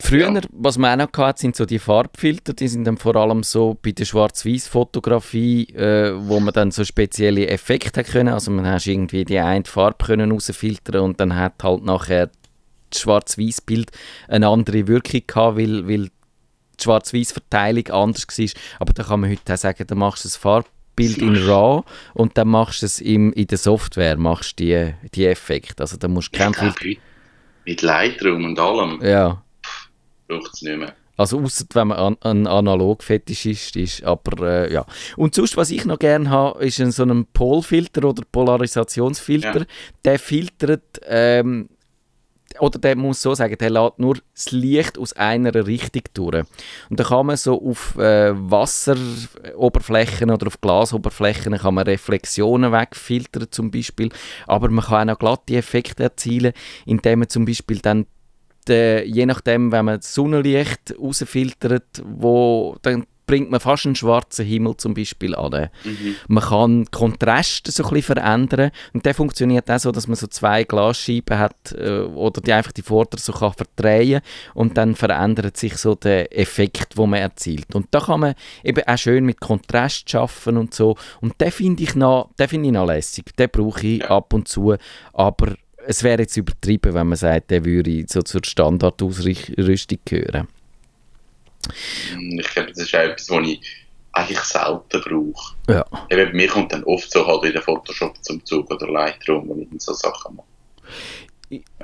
Früher, 0.00 0.30
ja. 0.32 0.40
was 0.50 0.76
man 0.76 1.00
auch 1.00 1.06
noch 1.06 1.18
hatte, 1.18 1.40
sind 1.40 1.56
so 1.56 1.64
die 1.64 1.78
Farbfilter, 1.78 2.52
die 2.52 2.68
sind 2.68 2.84
dann 2.84 2.98
vor 2.98 3.14
allem 3.14 3.42
so 3.42 3.78
bei 3.80 3.92
der 3.92 4.04
Schwarz-Weiß-Fotografie, 4.04 5.68
äh, 5.74 6.12
wo 6.16 6.40
man 6.40 6.52
dann 6.52 6.72
so 6.72 6.84
spezielle 6.84 7.46
Effekte 7.46 8.02
können. 8.02 8.34
Also 8.34 8.50
man 8.50 8.66
hat 8.66 8.86
irgendwie 8.86 9.24
die 9.24 9.38
eine 9.38 9.64
Farbe 9.64 10.04
können 10.04 10.32
rausfiltern 10.32 11.00
und 11.00 11.20
dann 11.20 11.36
hat 11.36 11.62
halt 11.62 11.84
nachher 11.84 12.30
das 12.90 13.00
Schwarz-Weiß-Bild 13.00 13.92
eine 14.28 14.48
andere 14.48 14.88
Wirkung 14.88 15.22
gehabt, 15.26 15.58
weil, 15.58 15.88
weil 15.88 16.08
die 16.78 16.82
Schwarz-Weiß-Verteilung 16.82 17.86
anders 17.88 18.26
war. 18.28 18.48
Aber 18.80 18.92
da 18.92 19.04
kann 19.04 19.20
man 19.20 19.30
heute 19.30 19.54
auch 19.54 19.58
sagen, 19.58 19.86
da 19.86 19.94
machst 19.94 20.24
du 20.24 20.28
das 20.28 20.36
Farbbild 20.36 21.18
in 21.18 21.36
RAW 21.36 21.84
und 22.14 22.36
dann 22.36 22.48
machst 22.48 22.82
du 22.82 22.86
es 22.86 23.00
im, 23.00 23.32
in 23.32 23.46
der 23.46 23.58
Software, 23.58 24.16
machst 24.16 24.58
die, 24.58 24.92
die 25.14 25.26
Effekte. 25.26 25.82
Also 25.84 25.96
da 25.96 26.08
musst 26.08 26.34
du 26.34 26.38
kein 26.38 26.52
Filter... 26.52 27.00
Mit 27.64 27.82
Lightroom 27.82 28.44
und 28.44 28.58
allem. 28.58 29.00
Ja. 29.02 29.42
Braucht 30.28 30.52
es 30.54 30.62
nicht 30.62 30.78
mehr. 30.78 30.94
Also 31.16 31.40
außer 31.40 31.64
wenn 31.74 31.88
man 31.88 31.98
an, 31.98 32.16
ein 32.22 32.46
Analog-Fetischist 32.46 33.76
ist, 33.76 34.02
aber 34.02 34.66
äh, 34.66 34.72
ja. 34.72 34.84
Und 35.16 35.34
sonst, 35.34 35.56
was 35.56 35.70
ich 35.70 35.84
noch 35.84 35.98
gerne 35.98 36.28
habe, 36.28 36.64
ist 36.64 36.80
ein, 36.80 36.90
so 36.90 37.04
ein 37.04 37.26
Polfilter 37.26 38.04
oder 38.04 38.24
Polarisationsfilter. 38.30 39.60
Ja. 39.60 39.66
Der 40.04 40.18
filtert 40.18 41.00
ähm, 41.06 41.68
oder 42.60 42.78
der 42.78 42.96
muss 42.96 43.22
so 43.22 43.34
sagen, 43.34 43.56
der 43.58 43.70
lädt 43.70 43.98
nur 43.98 44.16
das 44.34 44.52
Licht 44.52 44.98
aus 44.98 45.12
einer 45.14 45.54
Richtung 45.66 46.02
durch. 46.14 46.44
Und 46.90 47.00
da 47.00 47.04
kann 47.04 47.26
man 47.26 47.36
so 47.36 47.60
auf 47.60 47.96
äh, 47.96 48.32
Wasseroberflächen 48.34 50.30
oder 50.30 50.46
auf 50.46 50.60
Glasoberflächen 50.60 51.56
kann 51.56 51.74
man 51.74 51.84
Reflexionen 51.84 52.72
wegfiltern 52.72 53.48
zum 53.50 53.70
Beispiel, 53.70 54.10
aber 54.46 54.70
man 54.70 54.84
kann 54.84 55.10
auch 55.10 55.18
glatte 55.18 55.56
Effekte 55.56 56.04
erzielen, 56.04 56.52
indem 56.86 57.20
man 57.20 57.28
zum 57.28 57.44
Beispiel 57.44 57.78
dann 57.78 58.06
de, 58.68 59.04
je 59.04 59.26
nachdem, 59.26 59.72
wenn 59.72 59.84
man 59.84 59.98
das 59.98 60.14
Sonnenlicht 60.14 60.94
rausfiltert, 60.98 62.02
wo 62.04 62.76
dann 62.82 63.04
bringt 63.26 63.50
man 63.50 63.60
fast 63.60 63.86
einen 63.86 63.94
schwarzen 63.94 64.44
Himmel 64.44 64.76
zum 64.76 64.94
Beispiel 64.94 65.34
an. 65.34 65.70
Mhm. 65.84 66.16
Man 66.28 66.44
kann 66.44 66.90
Kontraste 66.90 67.70
so 67.70 67.84
ein 67.84 67.90
bisschen 67.90 68.16
verändern 68.16 68.70
und 68.92 69.04
der 69.06 69.14
funktioniert 69.14 69.70
auch 69.70 69.78
so, 69.78 69.92
dass 69.92 70.06
man 70.06 70.16
so 70.16 70.26
zwei 70.26 70.64
Glasscheiben 70.64 71.38
hat 71.38 71.72
äh, 71.72 72.00
oder 72.00 72.40
die 72.40 72.52
einfach 72.52 72.72
die 72.72 72.82
Vorder 72.82 73.18
so 73.18 73.32
kann 73.32 73.52
verdrehen 73.52 74.20
und 74.54 74.76
dann 74.76 74.94
verändert 74.94 75.56
sich 75.56 75.76
so 75.76 75.94
der 75.94 76.36
Effekt, 76.36 76.96
wo 76.96 77.06
man 77.06 77.20
erzielt. 77.20 77.74
Und 77.74 77.88
da 77.90 78.00
kann 78.00 78.20
man 78.20 78.34
eben 78.62 78.82
auch 78.86 78.98
schön 78.98 79.24
mit 79.24 79.40
Kontrast 79.40 80.10
schaffen 80.10 80.56
und 80.56 80.74
so 80.74 80.96
und 81.20 81.40
den 81.40 81.50
finde 81.50 81.82
ich 81.82 81.94
noch, 81.94 82.30
den 82.38 82.48
finde 82.48 82.68
ich 82.68 82.74
noch 82.74 82.86
lässig. 82.86 83.34
Den 83.36 83.48
brauche 83.50 83.86
ich 83.86 84.00
ja. 84.00 84.10
ab 84.10 84.32
und 84.32 84.48
zu, 84.48 84.74
aber 85.12 85.54
es 85.86 86.02
wäre 86.02 86.22
jetzt 86.22 86.36
übertrieben, 86.36 86.94
wenn 86.94 87.08
man 87.08 87.16
sagt, 87.16 87.50
der 87.50 87.64
würde 87.64 88.04
so 88.08 88.22
zur 88.22 88.40
Standardausrüstung 88.44 89.98
gehören. 90.04 90.48
Hm, 92.10 92.38
ich 92.38 92.48
glaube, 92.48 92.70
das 92.70 92.78
ist 92.78 92.94
auch 92.94 93.00
etwas, 93.00 93.30
was 93.30 93.48
ich 93.48 93.60
eigentlich 94.12 94.40
selten 94.40 95.00
brauche. 95.00 95.56
Ja. 95.68 95.84
Eben, 96.10 96.30
bei 96.30 96.36
mir 96.36 96.48
kommt 96.48 96.72
dann 96.72 96.84
oft 96.84 97.10
so 97.10 97.26
halt 97.26 97.42
wieder 97.42 97.60
Photoshop 97.60 98.16
zum 98.22 98.44
Zug 98.44 98.70
oder 98.70 98.88
Lightroom, 98.88 99.48
wo 99.48 99.56
ich 99.58 99.82
so 99.82 99.92
Sachen 99.92 100.36
mache. 100.36 100.46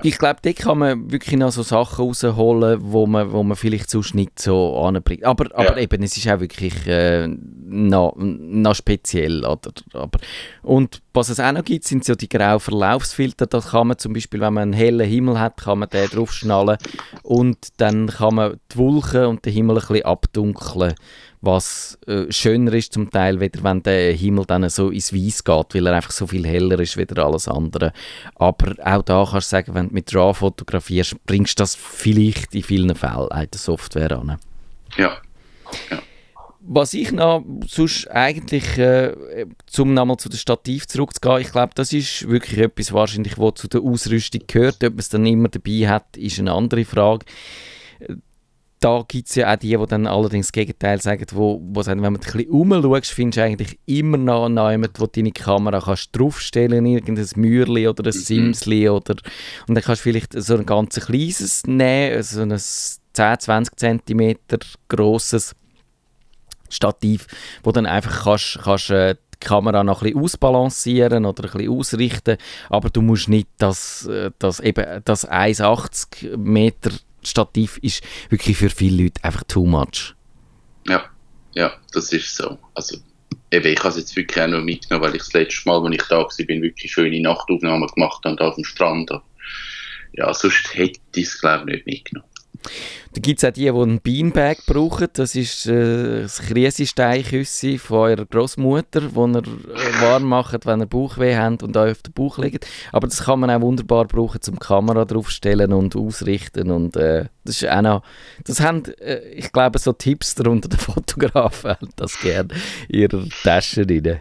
Ich 0.02 0.18
glaube, 0.18 0.40
da 0.42 0.52
kann 0.52 0.78
man 0.78 1.10
wirklich 1.10 1.36
noch 1.38 1.52
so 1.52 1.62
Sachen 1.62 2.04
rausholen, 2.04 2.78
wo 2.80 3.06
man, 3.06 3.32
wo 3.32 3.42
man 3.42 3.56
vielleicht 3.56 3.90
sonst 3.90 4.14
nicht 4.14 4.38
so 4.38 4.76
anbringt. 4.78 5.24
Aber, 5.24 5.46
aber 5.54 5.76
ja. 5.76 5.82
eben, 5.82 6.02
es 6.02 6.16
ist 6.16 6.28
auch 6.28 6.40
wirklich 6.40 6.86
äh, 6.86 7.26
noch, 7.28 8.14
noch 8.16 8.74
speziell. 8.74 9.44
Oder? 9.44 9.72
Aber, 9.92 10.18
und 10.62 11.02
was 11.12 11.28
es 11.28 11.40
auch 11.40 11.52
noch 11.52 11.64
gibt, 11.64 11.84
sind 11.84 12.04
so 12.04 12.14
die 12.14 12.28
grauen 12.28 12.60
Verlaufsfilter. 12.60 13.46
Da 13.46 13.60
kann 13.60 13.88
man 13.88 13.98
zum 13.98 14.12
Beispiel, 14.12 14.40
wenn 14.40 14.54
man 14.54 14.62
einen 14.62 14.72
hellen 14.72 15.08
Himmel 15.08 15.38
hat, 15.38 15.58
kann 15.58 15.80
man 15.80 15.88
den 15.88 16.08
draufschnallen 16.08 16.78
und 17.22 17.68
dann 17.76 18.06
kann 18.06 18.34
man 18.34 18.60
die 18.72 18.78
Wolken 18.78 19.26
und 19.26 19.44
den 19.44 19.52
Himmel 19.52 19.76
ein 19.76 19.86
bisschen 19.86 20.04
abdunkeln 20.04 20.94
was 21.42 21.98
äh, 22.06 22.30
schöner 22.30 22.72
ist 22.74 22.92
zum 22.92 23.10
Teil, 23.10 23.40
weder 23.40 23.62
wenn 23.64 23.82
der 23.82 24.12
Himmel 24.12 24.44
dann 24.44 24.68
so 24.68 24.90
ins 24.90 25.12
Weiß 25.12 25.44
geht, 25.44 25.74
weil 25.74 25.86
er 25.86 25.94
einfach 25.94 26.10
so 26.10 26.26
viel 26.26 26.46
heller 26.46 26.78
ist 26.80 26.96
wie 26.96 27.06
alles 27.16 27.48
andere. 27.48 27.92
Aber 28.34 28.74
auch 28.84 29.02
da 29.02 29.26
kannst 29.30 29.50
du 29.50 29.56
sagen, 29.56 29.74
wenn 29.74 29.88
du 29.88 29.94
mit 29.94 30.14
RAW 30.14 30.34
fotografierst, 30.34 31.16
bringst 31.24 31.58
du 31.58 31.62
das 31.62 31.74
vielleicht 31.74 32.54
in 32.54 32.62
vielen 32.62 32.94
Fällen 32.94 33.28
in 33.30 33.50
der 33.50 33.58
Software 33.58 34.12
an. 34.12 34.38
Ja. 34.96 35.16
ja. 35.90 35.98
Was 36.62 36.92
ich 36.92 37.10
noch 37.10 37.42
sonst 37.66 38.06
eigentlich, 38.10 38.76
äh, 38.76 39.46
zum 39.66 39.94
nochmal 39.94 40.18
zu 40.18 40.28
dem 40.28 40.36
Stativ 40.36 40.86
zurückzugehen, 40.86 41.40
ich 41.40 41.52
glaube, 41.52 41.72
das 41.74 41.94
ist 41.94 42.28
wirklich 42.28 42.58
etwas 42.58 42.92
wahrscheinlich, 42.92 43.38
was 43.38 43.54
zu 43.54 43.66
der 43.66 43.80
Ausrüstung 43.80 44.42
gehört. 44.46 44.84
Ob 44.84 44.90
man 44.90 44.98
es 44.98 45.08
dann 45.08 45.24
immer 45.24 45.48
dabei 45.48 45.88
hat, 45.88 46.18
ist 46.18 46.38
eine 46.38 46.52
andere 46.52 46.84
Frage 46.84 47.24
da 48.80 49.04
gibt 49.06 49.28
es 49.28 49.34
ja 49.34 49.52
auch 49.52 49.58
die, 49.58 49.76
die 49.76 49.86
dann 49.86 50.06
allerdings 50.06 50.46
das 50.46 50.52
Gegenteil 50.52 51.00
sagen, 51.02 51.26
wo, 51.32 51.60
wo 51.62 51.82
sagen, 51.82 52.02
wenn 52.02 52.14
man 52.14 52.22
ein 52.22 52.32
bisschen 52.32 52.50
rumschaust, 52.50 53.12
findest 53.12 53.36
du 53.36 53.44
eigentlich 53.44 53.78
immer 53.84 54.16
noch 54.16 54.48
jemanden, 54.48 54.98
wo 54.98 55.06
deine 55.06 55.32
Kamera 55.32 55.80
kannst 55.80 56.16
draufstellen 56.16 56.86
irgendein 56.86 57.28
Mürli 57.36 57.86
oder 57.86 58.04
ein 58.04 58.16
mhm. 58.16 58.22
Simsli 58.22 58.88
oder 58.88 59.16
und 59.68 59.74
dann 59.74 59.84
kannst 59.84 60.00
du 60.00 60.10
vielleicht 60.10 60.32
so 60.32 60.56
ein 60.56 60.64
ganz 60.64 60.98
kleines 60.98 61.66
nehmen, 61.66 62.22
so 62.22 62.40
ein 62.40 62.52
10-20 62.52 63.68
cm 63.76 64.36
grosses 64.88 65.54
Stativ, 66.70 67.26
wo 67.62 67.72
dann 67.72 67.84
einfach 67.84 68.24
kannst, 68.24 68.60
kannst 68.62 68.90
äh, 68.90 69.16
die 69.34 69.46
Kamera 69.46 69.84
noch 69.84 70.00
ein 70.00 70.04
bisschen 70.04 70.22
ausbalancieren 70.22 71.26
oder 71.26 71.44
ein 71.44 71.50
bisschen 71.50 71.72
ausrichten, 71.72 72.36
aber 72.70 72.88
du 72.88 73.02
musst 73.02 73.28
nicht 73.28 73.48
das, 73.58 74.06
äh, 74.06 74.30
das 74.38 74.60
eben 74.60 75.02
das 75.04 75.28
1,80 75.28 76.36
Meter 76.38 76.92
Stativ 77.22 77.78
ist 77.82 78.02
wirklich 78.28 78.56
für 78.56 78.70
viele 78.70 79.04
Leute 79.04 79.22
einfach 79.24 79.44
too 79.44 79.66
much. 79.66 80.14
Ja, 80.86 81.04
ja, 81.54 81.72
das 81.92 82.12
ist 82.12 82.36
so. 82.36 82.58
Also, 82.74 82.98
eben, 83.50 83.66
ich 83.66 83.78
habe 83.78 83.90
es 83.90 83.96
jetzt 83.96 84.16
wirklich 84.16 84.42
auch 84.42 84.48
nur 84.48 84.60
mitgenommen, 84.60 85.06
weil 85.06 85.16
ich 85.16 85.22
das 85.22 85.32
letzte 85.32 85.68
Mal, 85.68 85.84
als 85.84 85.94
ich 85.94 86.02
da 86.08 86.18
war, 86.18 86.30
wirklich 86.38 86.92
schöne 86.92 87.20
Nachtaufnahmen 87.20 87.88
gemacht 87.88 88.24
habe 88.24 88.40
auf 88.40 88.54
dem 88.54 88.64
Strand. 88.64 89.10
Ja, 90.12 90.32
sonst 90.34 90.74
hätte 90.74 91.00
ich 91.14 91.24
es, 91.24 91.40
glaube 91.40 91.70
ich, 91.70 91.86
nicht 91.86 91.86
mitgenommen. 91.86 92.29
Da 93.12 93.20
gibt 93.20 93.42
es 93.42 93.44
auch 93.44 93.52
die, 93.52 93.62
die 93.62 93.70
einen 93.70 94.00
Beanbag 94.00 94.58
brauchen. 94.66 95.08
Das 95.14 95.34
ist 95.34 95.66
äh, 95.66 96.22
das 96.22 96.40
Kriesesteinküsse 96.40 97.78
von 97.78 97.98
eurer 97.98 98.24
Großmutter, 98.24 99.00
das 99.00 99.12
ihr 99.12 99.42
äh, 99.42 100.02
warm 100.02 100.24
macht, 100.24 100.64
wenn 100.66 100.80
ihr 100.80 100.86
Bauchweh 100.86 101.36
habt 101.36 101.62
und 101.62 101.76
euch 101.76 101.92
auf 101.92 102.02
den 102.02 102.12
Bauch 102.12 102.38
legt. 102.38 102.66
Aber 102.92 103.08
das 103.08 103.24
kann 103.24 103.40
man 103.40 103.50
auch 103.50 103.60
wunderbar 103.60 104.04
brauchen, 104.04 104.40
zum 104.40 104.58
Kamera 104.58 105.04
draufstellen 105.04 105.72
und 105.72 105.96
ausrichten. 105.96 106.70
Und 106.70 106.96
äh, 106.96 107.26
das 107.44 107.62
ist 107.62 107.68
auch 107.68 107.82
noch, 107.82 108.02
das 108.44 108.60
haben, 108.60 108.84
äh, 109.00 109.28
ich 109.30 109.50
glaube, 109.50 109.78
so 109.80 109.92
Tipps 109.92 110.36
unter 110.38 110.68
den 110.68 110.78
Fotografen 110.78 111.70
haben 111.70 111.90
das 111.96 112.20
gerne 112.20 112.54
in 112.88 113.00
ihrer 113.00 113.24
Tasche 113.42 113.84
rein. 113.88 114.20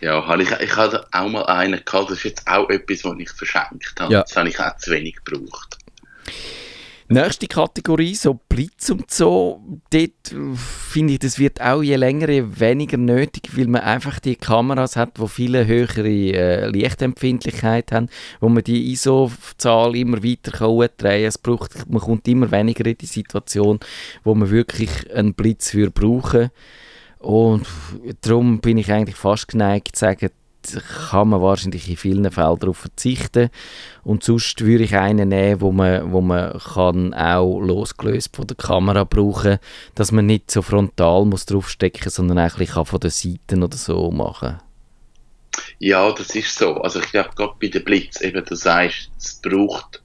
Ja, 0.00 0.34
ich, 0.38 0.50
ich 0.50 0.76
hatte 0.76 1.06
auch 1.12 1.28
mal 1.28 1.46
einen 1.46 1.82
gehabt, 1.84 2.10
das 2.10 2.18
ist 2.18 2.24
jetzt 2.24 2.46
auch 2.46 2.68
etwas, 2.68 3.04
was 3.04 3.14
ich 3.18 3.30
verschenkt 3.30 3.98
habe. 3.98 4.12
Ja. 4.12 4.20
Das 4.20 4.36
habe 4.36 4.50
ich 4.50 4.60
auch 4.60 4.76
zu 4.76 4.90
wenig 4.90 5.16
gebraucht. 5.24 5.78
Nächste 7.08 7.46
Kategorie, 7.48 8.14
so 8.14 8.40
Blitz 8.48 8.88
und 8.88 9.10
so, 9.10 9.60
dort 9.90 10.32
äh, 10.32 10.54
finde 10.56 11.12
ich, 11.12 11.18
das 11.18 11.38
wird 11.38 11.60
auch 11.60 11.82
je 11.82 11.96
länger, 11.96 12.30
je 12.30 12.44
weniger 12.58 12.96
nötig, 12.96 13.50
weil 13.58 13.66
man 13.66 13.82
einfach 13.82 14.20
die 14.20 14.36
Kameras 14.36 14.96
hat, 14.96 15.18
die 15.18 15.28
viele 15.28 15.66
höhere 15.66 16.08
äh, 16.08 16.66
Lichtempfindlichkeit 16.68 17.92
haben, 17.92 18.08
wo 18.40 18.48
man 18.48 18.64
die 18.64 18.90
ISO-Zahl 18.92 19.94
immer 19.96 20.24
weiter 20.24 20.50
kann 20.52 20.88
drehen 20.96 21.26
es 21.26 21.36
braucht, 21.36 21.90
Man 21.90 22.00
kommt 22.00 22.26
immer 22.26 22.50
weniger 22.50 22.86
in 22.86 22.96
die 22.96 23.06
Situation, 23.06 23.80
wo 24.22 24.34
man 24.34 24.48
wirklich 24.48 25.14
einen 25.14 25.34
Blitz 25.34 25.70
für 25.70 25.90
brauchen. 25.90 26.50
Und 27.18 27.66
darum 28.22 28.60
bin 28.60 28.78
ich 28.78 28.90
eigentlich 28.90 29.16
fast 29.16 29.48
geneigt 29.48 29.96
zu 29.96 30.00
sagen, 30.00 30.30
kann 31.10 31.28
man 31.28 31.42
wahrscheinlich 31.42 31.88
in 31.88 31.96
vielen 31.96 32.30
Fällen 32.30 32.58
darauf 32.58 32.78
verzichten. 32.78 33.50
Und 34.02 34.24
sonst 34.24 34.60
würde 34.60 34.84
ich 34.84 34.96
einen 34.96 35.28
nehmen, 35.28 35.60
wo 35.60 35.72
man, 35.72 36.12
wo 36.12 36.20
man 36.20 36.58
kann 36.58 37.14
auch 37.14 37.60
losgelöst 37.60 38.34
von 38.34 38.46
der 38.46 38.56
Kamera 38.56 39.04
brauchen 39.04 39.58
dass 39.94 40.12
man 40.12 40.26
nicht 40.26 40.50
so 40.50 40.62
frontal 40.62 41.24
muss 41.24 41.46
draufstecken 41.46 42.04
muss, 42.04 42.14
sondern 42.14 42.38
eigentlich 42.38 42.70
kann 42.70 42.86
von 42.86 43.00
den 43.00 43.10
Seiten 43.10 43.62
oder 43.62 43.76
so 43.76 44.10
machen 44.10 44.58
Ja, 45.78 46.10
das 46.12 46.34
ist 46.34 46.56
so. 46.56 46.76
Also 46.76 47.00
ich 47.00 47.10
glaube, 47.10 47.30
gerade 47.36 47.54
bei 47.60 47.68
den 47.68 47.84
Blitz, 47.84 48.20
eben 48.20 48.44
du 48.44 48.54
sagst, 48.54 49.10
es 49.18 49.40
braucht 49.40 50.02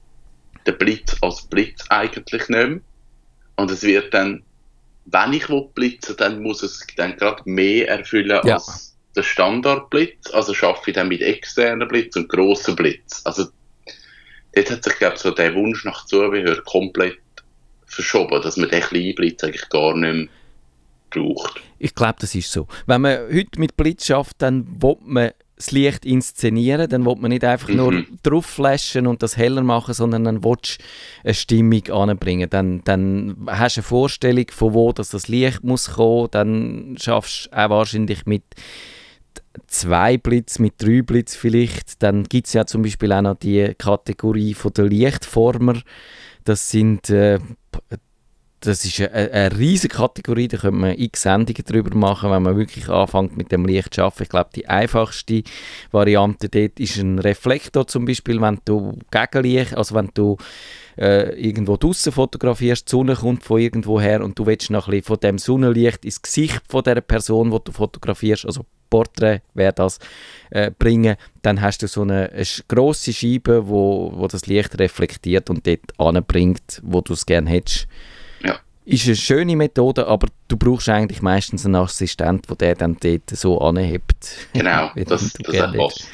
den 0.66 0.78
Blitz 0.78 1.16
als 1.20 1.42
Blitz 1.42 1.84
eigentlich 1.88 2.32
nicht 2.32 2.50
mehr. 2.50 2.80
Und 3.56 3.70
es 3.70 3.82
wird 3.82 4.14
dann, 4.14 4.42
wenn 5.06 5.32
ich 5.32 5.46
blitzen 5.74 6.16
dann 6.16 6.42
muss 6.42 6.62
es 6.62 6.86
dann 6.96 7.16
gerade 7.16 7.42
mehr 7.44 7.88
erfüllen 7.88 8.40
ja. 8.44 8.54
als 8.54 8.89
der 9.16 9.22
Standardblitz, 9.22 10.30
also 10.32 10.54
schaffe 10.54 10.90
ich 10.90 10.94
dann 10.94 11.08
mit 11.08 11.20
externen 11.20 11.88
Blitz 11.88 12.16
und 12.16 12.28
grossen 12.28 12.76
Blitz. 12.76 13.22
Also 13.24 13.46
dort 14.54 14.70
hat 14.70 14.84
sich, 14.84 14.98
glaube 14.98 15.16
ich, 15.16 15.20
so 15.20 15.30
der 15.30 15.54
Wunsch 15.54 15.84
nach 15.84 16.06
Zubehör 16.06 16.62
komplett 16.64 17.18
verschoben, 17.86 18.40
dass 18.42 18.56
man 18.56 18.68
den 18.68 18.82
kleinen 18.82 19.14
Blitz 19.14 19.42
eigentlich 19.42 19.68
gar 19.68 19.96
nicht 19.96 20.14
mehr 20.14 20.28
braucht. 21.10 21.60
Ich 21.78 21.94
glaube, 21.94 22.16
das 22.20 22.34
ist 22.34 22.52
so. 22.52 22.68
Wenn 22.86 23.00
man 23.00 23.18
heute 23.32 23.58
mit 23.58 23.76
Blitz 23.76 24.06
schafft, 24.06 24.36
dann 24.38 24.80
will 24.80 24.96
man 25.02 25.32
das 25.56 25.72
Licht 25.72 26.06
inszenieren, 26.06 26.88
dann 26.88 27.04
will 27.04 27.16
man 27.16 27.30
nicht 27.30 27.44
einfach 27.44 27.68
mhm. 27.68 27.76
nur 27.76 28.04
drauf 28.22 28.46
flashen 28.46 29.06
und 29.06 29.22
das 29.22 29.36
heller 29.36 29.62
machen, 29.62 29.92
sondern 29.92 30.24
dann 30.24 30.42
willst 30.42 30.78
du 30.78 30.84
eine 31.24 31.34
Stimmung 31.34 31.86
anbringen. 31.90 32.48
Dann, 32.48 32.82
dann 32.84 33.36
hast 33.46 33.76
du 33.76 33.80
eine 33.80 33.86
Vorstellung, 33.86 34.46
von 34.50 34.72
wo 34.72 34.92
das, 34.92 35.10
das 35.10 35.28
Licht 35.28 35.62
muss 35.62 35.92
kommen, 35.92 36.28
dann 36.30 36.96
schaffst 36.98 37.46
du 37.46 37.58
auch 37.58 37.70
wahrscheinlich 37.70 38.24
mit 38.24 38.44
zwei 39.66 40.16
Blitz, 40.18 40.58
mit 40.58 40.74
drei 40.78 41.02
Blitz 41.02 41.34
vielleicht. 41.34 42.02
Dann 42.02 42.24
gibt 42.24 42.46
es 42.46 42.52
ja 42.52 42.66
zum 42.66 42.82
Beispiel 42.82 43.12
auch 43.12 43.22
noch 43.22 43.36
die 43.36 43.74
Kategorie 43.76 44.54
von 44.54 44.72
der 44.72 44.86
Lichtformer. 44.86 45.80
Das 46.44 46.70
sind 46.70 47.10
äh, 47.10 47.38
das 48.60 48.84
ist 48.84 49.00
eine, 49.00 49.32
eine 49.32 49.58
riesige 49.58 49.96
Kategorie, 49.96 50.48
da 50.48 50.58
könnte 50.58 50.76
man 50.76 50.98
x 50.98 51.22
Sendungen 51.22 51.64
darüber 51.66 51.96
machen, 51.96 52.30
wenn 52.30 52.42
man 52.42 52.56
wirklich 52.56 52.88
anfängt 52.88 53.36
mit 53.36 53.50
dem 53.52 53.64
Licht 53.64 53.94
zu 53.94 54.02
arbeiten. 54.02 54.22
Ich 54.24 54.28
glaube, 54.28 54.50
die 54.54 54.68
einfachste 54.68 55.42
Variante 55.90 56.48
dort 56.48 56.78
ist 56.78 56.98
ein 56.98 57.18
Reflektor 57.18 57.86
zum 57.86 58.04
Beispiel, 58.04 58.40
wenn 58.40 58.60
du 58.64 58.98
Gegenlicht, 59.10 59.76
also 59.76 59.94
wenn 59.94 60.10
du 60.12 60.36
äh, 60.98 61.34
irgendwo 61.40 61.76
draußen 61.76 62.12
fotografierst, 62.12 62.88
die 62.88 62.90
Sonne 62.90 63.14
kommt 63.14 63.44
von 63.44 63.60
irgendwo 63.60 64.00
her 64.00 64.22
und 64.22 64.38
du 64.38 64.46
willst 64.46 64.70
noch 64.70 64.88
ein 64.88 64.92
bisschen 64.92 65.06
von 65.06 65.20
dem 65.20 65.38
Sonnenlicht 65.38 66.04
ins 66.04 66.22
Gesicht 66.22 66.62
von 66.68 66.82
der 66.82 67.00
Person, 67.00 67.50
die 67.50 67.58
du 67.64 67.72
fotografierst, 67.72 68.46
also 68.46 68.64
Porträt 68.90 69.40
wäre 69.54 69.72
das, 69.72 69.98
äh, 70.50 70.70
bringen, 70.76 71.16
dann 71.42 71.60
hast 71.60 71.82
du 71.82 71.88
so 71.88 72.02
eine, 72.02 72.30
eine 72.32 72.44
grosse 72.68 73.12
Scheibe, 73.12 73.68
wo, 73.68 74.12
wo 74.14 74.26
das 74.26 74.46
Licht 74.46 74.78
reflektiert 74.78 75.48
und 75.48 75.66
dort 75.66 75.98
anbringt, 75.98 76.80
wo 76.82 77.00
du 77.00 77.14
es 77.14 77.24
gerne 77.24 77.48
hättest. 77.48 77.86
Ja. 78.44 78.58
Ist 78.84 79.06
eine 79.06 79.16
schöne 79.16 79.56
Methode, 79.56 80.06
aber 80.08 80.26
du 80.48 80.56
brauchst 80.56 80.88
eigentlich 80.88 81.22
meistens 81.22 81.64
einen 81.64 81.76
Assistent, 81.76 82.48
der 82.50 82.56
der 82.56 82.74
dann 82.74 82.96
dort 83.00 83.30
so 83.30 83.60
anhebt. 83.60 84.48
Genau, 84.52 84.90
das, 84.96 85.32
das 85.32 85.54
ist 85.54 86.10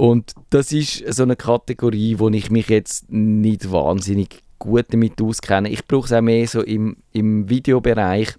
Und 0.00 0.32
das 0.48 0.72
ist 0.72 1.04
so 1.12 1.24
eine 1.24 1.36
Kategorie, 1.36 2.18
wo 2.18 2.30
ich 2.30 2.50
mich 2.50 2.70
jetzt 2.70 3.12
nicht 3.12 3.70
wahnsinnig 3.70 4.42
gut 4.58 4.86
damit 4.88 5.20
auskenne. 5.20 5.68
Ich 5.68 5.86
brauche 5.86 6.06
es 6.06 6.12
auch 6.14 6.22
mehr 6.22 6.48
so 6.48 6.62
im, 6.62 6.96
im 7.12 7.50
Videobereich 7.50 8.34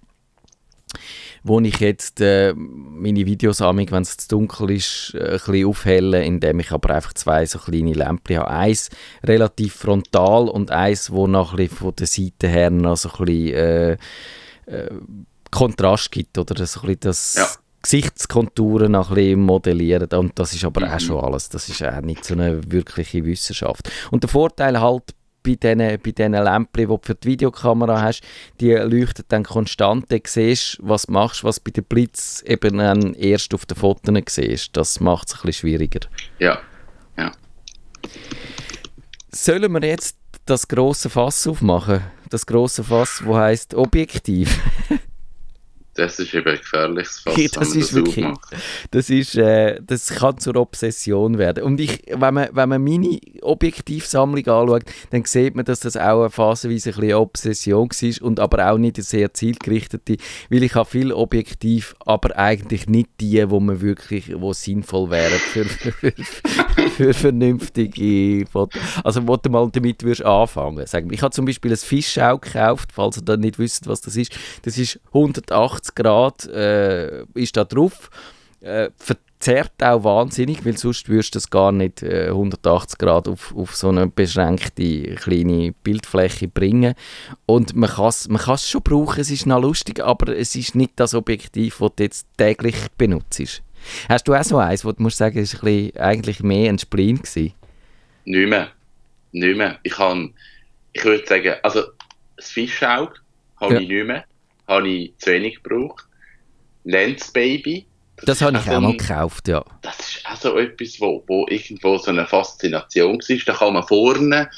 wo 1.44 1.60
ich 1.60 1.78
jetzt 1.80 2.20
äh, 2.20 2.52
meine 2.54 3.26
Videos 3.26 3.60
wenn 3.60 4.02
es 4.02 4.16
zu 4.16 4.28
dunkel 4.28 4.72
ist, 4.72 5.14
äh, 5.14 5.18
ein 5.18 5.30
bisschen 5.32 5.66
aufhelle, 5.66 6.24
indem 6.24 6.60
ich 6.60 6.70
aber 6.72 6.94
einfach 6.94 7.14
zwei 7.14 7.46
so 7.46 7.58
kleine 7.58 7.94
Lämpchen 7.94 8.38
habe. 8.38 8.50
Eins 8.50 8.90
relativ 9.24 9.74
frontal 9.74 10.48
und 10.48 10.70
eins, 10.70 11.10
wo 11.10 11.26
noch 11.26 11.56
ein 11.56 11.68
von 11.68 11.94
der 11.96 12.06
Seite 12.06 12.48
her 12.48 12.70
noch 12.70 12.96
so 12.96 13.08
ein 13.08 13.24
bisschen 13.24 13.54
äh, 13.54 13.92
äh, 14.66 14.90
Kontrast 15.50 16.10
gibt 16.10 16.38
oder 16.38 16.66
so 16.66 16.80
ein 16.80 16.86
bisschen 16.86 17.00
das 17.00 17.34
ja. 17.34 17.61
Gesichtskonturen 17.82 18.92
noch 18.92 19.10
ein 19.10 19.16
bisschen 19.16 19.40
modellieren 19.40 20.08
und 20.12 20.38
das 20.38 20.54
ist 20.54 20.64
aber 20.64 20.86
mhm. 20.86 20.92
auch 20.92 21.00
schon 21.00 21.24
alles. 21.24 21.48
Das 21.48 21.68
ist 21.68 21.82
auch 21.82 22.00
nicht 22.00 22.24
so 22.24 22.34
eine 22.34 22.60
wirkliche 22.70 23.24
Wissenschaft. 23.24 23.90
Und 24.10 24.22
der 24.22 24.30
Vorteil 24.30 24.80
halt 24.80 25.14
bei 25.42 25.56
diesen, 25.56 25.78
bei 25.78 26.12
diesen 26.12 26.32
Lämpchen, 26.32 26.68
die 26.76 26.86
du 26.86 27.00
für 27.02 27.14
die 27.14 27.28
Videokamera 27.28 28.00
hast, 28.00 28.22
die 28.60 28.72
leuchten 28.72 29.24
dann 29.28 29.42
konstant. 29.42 30.10
Du 30.10 30.20
siehst, 30.24 30.78
was 30.80 31.06
du 31.06 31.12
machst, 31.12 31.44
was 31.44 31.60
bei 31.60 31.70
den 31.70 31.84
Blitz 31.84 32.42
eben 32.46 32.78
dann 32.78 33.14
erst 33.14 33.52
auf 33.54 33.66
den 33.66 33.76
Fotos 33.76 34.14
siehst. 34.28 34.76
Das 34.76 35.00
macht 35.00 35.28
es 35.28 35.34
ein 35.34 35.40
bisschen 35.42 35.60
schwieriger. 35.60 36.00
Ja, 36.38 36.60
ja. 37.16 37.32
Sollen 39.30 39.72
wir 39.72 39.88
jetzt 39.88 40.16
das 40.46 40.68
große 40.68 41.10
Fass 41.10 41.46
aufmachen? 41.46 42.02
Das 42.30 42.46
große 42.46 42.84
Fass, 42.84 43.22
wo 43.24 43.36
heißt 43.36 43.74
Objektiv. 43.74 44.58
Das 45.94 46.18
ist 46.18 46.32
eben 46.32 46.56
gefährliches 46.56 47.20
Fass, 47.20 47.36
ja, 47.36 47.48
das 47.52 47.74
ist 47.74 47.90
das 47.90 47.94
wirklich, 47.94 48.26
das 48.90 49.10
ist, 49.10 49.36
äh, 49.36 49.78
das 49.82 50.08
kann 50.08 50.38
zur 50.38 50.56
Obsession 50.56 51.36
werden. 51.36 51.64
Und 51.64 51.80
ich, 51.80 52.02
wenn 52.08 52.32
man, 52.32 52.48
wenn 52.52 52.68
man 52.70 52.82
meine 52.82 53.18
Objektivsammlung 53.42 54.46
anschaut, 54.46 54.84
dann 55.10 55.26
sieht 55.26 55.54
man, 55.54 55.66
dass 55.66 55.80
das 55.80 55.98
auch 55.98 56.20
eine 56.20 56.30
phasenweise 56.30 56.90
ein 56.90 56.96
bisschen 56.96 57.14
Obsession 57.14 57.90
war 57.90 58.26
und 58.26 58.40
aber 58.40 58.70
auch 58.70 58.78
nicht 58.78 58.96
eine 58.96 59.04
sehr 59.04 59.34
zielgerichtete, 59.34 60.16
weil 60.48 60.62
ich 60.62 60.74
habe 60.74 60.88
viel 60.88 61.12
Objektiv, 61.12 61.94
aber 62.06 62.38
eigentlich 62.38 62.86
nicht 62.86 63.10
die, 63.20 63.50
wo 63.50 63.60
man 63.60 63.82
wirklich, 63.82 64.32
wo 64.34 64.54
sinnvoll 64.54 65.10
wären 65.10 65.38
für, 65.38 65.66
für, 65.66 66.12
für, 66.96 67.12
vernünftige 67.12 68.46
Fotos. 68.50 68.80
Also, 69.04 69.28
wo 69.28 69.36
du 69.36 69.50
mal 69.50 69.68
damit 69.70 70.02
würdest 70.02 70.24
anfangen. 70.24 70.86
Ich 71.10 71.22
habe 71.22 71.32
zum 71.32 71.44
Beispiel 71.44 71.72
ein 71.72 71.76
Fischau 71.76 72.38
gekauft, 72.38 72.90
falls 72.94 73.18
ihr 73.18 73.24
da 73.24 73.36
nicht 73.36 73.58
wisst, 73.58 73.86
was 73.86 74.00
das 74.00 74.16
ist. 74.16 74.32
Das 74.62 74.78
ist 74.78 74.98
180 75.08 75.81
180 75.82 75.94
Grad 75.94 76.46
äh, 76.46 77.24
ist 77.34 77.56
da 77.56 77.64
drauf. 77.64 78.10
Äh, 78.60 78.90
verzerrt 78.96 79.82
auch 79.82 80.04
wahnsinnig, 80.04 80.64
weil 80.64 80.76
sonst 80.76 81.08
würdest 81.08 81.34
du 81.34 81.38
das 81.38 81.50
gar 81.50 81.72
nicht 81.72 82.02
äh, 82.02 82.28
180 82.28 82.98
Grad 82.98 83.26
auf, 83.26 83.54
auf 83.56 83.74
so 83.74 83.88
eine 83.88 84.06
beschränkte 84.06 85.16
kleine 85.16 85.74
Bildfläche 85.82 86.46
bringen. 86.46 86.94
Und 87.46 87.74
man 87.74 87.90
kann 87.90 88.06
es 88.06 88.28
man 88.28 88.40
schon 88.58 88.82
brauchen, 88.82 89.20
es 89.20 89.30
ist 89.30 89.46
noch 89.46 89.60
lustig, 89.60 90.00
aber 90.00 90.36
es 90.36 90.54
ist 90.54 90.76
nicht 90.76 90.92
das 90.96 91.14
Objektiv, 91.14 91.78
das 91.80 91.90
du 91.96 92.02
jetzt 92.04 92.26
täglich 92.36 92.76
benutzt. 92.96 93.62
Hast 94.08 94.28
du 94.28 94.34
auch 94.34 94.44
so 94.44 94.58
eins, 94.58 94.84
wo 94.84 94.92
du 94.92 95.02
musst 95.02 95.18
sagen, 95.18 95.38
es 95.38 95.60
war 95.60 96.00
eigentlich 96.00 96.40
mehr 96.40 96.70
ein 96.70 96.78
Spleen 96.78 97.16
gewesen? 97.16 97.52
Nicht 98.24 98.48
mehr. 98.48 98.68
Nicht 99.32 99.56
mehr. 99.56 99.78
Ich, 99.82 99.94
kann, 99.94 100.34
ich 100.92 101.04
würde 101.04 101.26
sagen, 101.26 101.54
also 101.64 101.82
das 102.36 102.50
Fischauge 102.50 103.14
habe 103.60 103.74
ja. 103.74 103.80
ich 103.80 103.88
nicht 103.88 104.06
mehr 104.06 104.24
habe 104.72 104.88
ich 104.88 105.12
zu 105.18 105.30
wenig 105.30 105.62
gebraucht. 105.62 106.06
Lens 106.84 107.30
Baby. 107.32 107.86
Das, 108.16 108.38
das 108.38 108.42
habe 108.42 108.58
ich 108.58 108.70
auch 108.70 108.80
mal 108.80 108.96
gekauft, 108.96 109.48
ja. 109.48 109.64
Das 109.82 109.98
ist 109.98 110.22
auch 110.24 110.36
so 110.36 110.58
etwas, 110.58 111.00
wo, 111.00 111.24
wo 111.26 111.46
irgendwo 111.48 111.98
so 111.98 112.10
eine 112.10 112.26
Faszination 112.26 113.18
war. 113.18 113.38
Da 113.46 113.52
kann 113.54 113.74
man 113.74 113.86
vorne, 113.86 114.50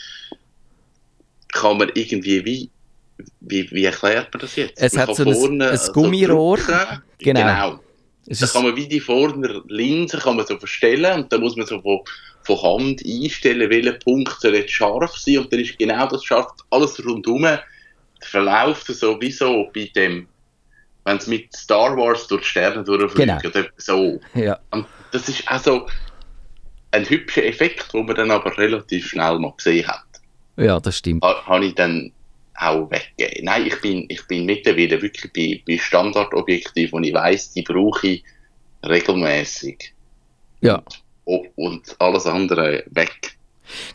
kann 1.52 1.78
man 1.78 1.90
irgendwie 1.94 2.44
wie, 2.44 2.70
wie, 3.40 3.70
wie 3.70 3.84
erklärt 3.84 4.32
man 4.34 4.40
das 4.40 4.56
jetzt? 4.56 4.74
Es 4.76 4.94
man 4.94 5.06
hat 5.06 5.16
so 5.16 5.24
vorne, 5.24 5.70
ein, 5.70 5.78
ein 5.78 5.92
Gummirohr. 5.92 6.58
So 6.58 6.72
genau. 7.18 7.40
genau. 7.40 7.80
da 8.26 8.46
kann 8.46 8.64
man 8.64 8.76
wie 8.76 8.88
die 8.88 9.00
vorne 9.00 9.62
Linse 9.68 10.18
kann 10.18 10.36
man 10.36 10.46
so 10.46 10.58
verstellen 10.58 11.22
und 11.22 11.32
dann 11.32 11.40
muss 11.40 11.56
man 11.56 11.66
so 11.66 11.80
von, 11.80 12.00
von 12.42 12.62
Hand 12.62 13.02
einstellen, 13.06 13.70
welcher 13.70 13.92
Punkt 13.92 14.40
soll 14.40 14.56
jetzt 14.56 14.72
scharf 14.72 15.16
sein 15.16 15.38
und 15.38 15.52
dann 15.52 15.60
ist 15.60 15.78
genau 15.78 16.06
das 16.08 16.24
scharf, 16.24 16.48
alles 16.70 17.02
rundherum 17.04 17.46
verläuft 18.24 18.86
sowieso 18.86 19.70
bei 19.74 19.90
dem, 19.94 20.28
wenn 21.04 21.16
es 21.16 21.26
mit 21.26 21.54
Star 21.54 21.96
Wars 21.96 22.26
durch 22.28 22.42
die 22.42 22.48
Sterne 22.48 22.84
durchfliegt 22.84 23.42
genau. 23.42 23.48
oder 23.48 23.68
so. 23.76 24.20
Ja. 24.34 24.58
Und 24.70 24.86
das 25.12 25.28
ist 25.28 25.46
also 25.48 25.86
ein 26.90 27.08
hübscher 27.08 27.44
Effekt, 27.44 27.92
den 27.92 28.06
man 28.06 28.16
dann 28.16 28.30
aber 28.30 28.56
relativ 28.56 29.08
schnell 29.08 29.38
mal 29.38 29.52
gesehen 29.56 29.86
hat. 29.86 30.04
Ja, 30.56 30.78
das 30.80 30.98
stimmt. 30.98 31.24
Ha, 31.24 31.44
habe 31.46 31.66
ich 31.66 31.74
dann 31.74 32.12
auch 32.56 32.90
weggegeben. 32.90 33.44
Nein, 33.44 33.66
ich 33.66 33.80
bin, 33.80 34.06
ich 34.08 34.26
bin 34.26 34.46
mittlerweile 34.46 35.02
wirklich 35.02 35.32
bei, 35.32 35.62
bei 35.66 35.78
Standardobjektiven 35.78 36.96
und 36.96 37.04
ich 37.04 37.14
weiß, 37.14 37.52
die 37.52 37.62
brauche 37.62 38.06
ich 38.06 38.24
regelmäßig. 38.84 39.92
Ja. 40.60 40.82
Und, 41.24 41.48
und 41.56 41.96
alles 41.98 42.26
andere 42.26 42.84
weg. 42.90 43.36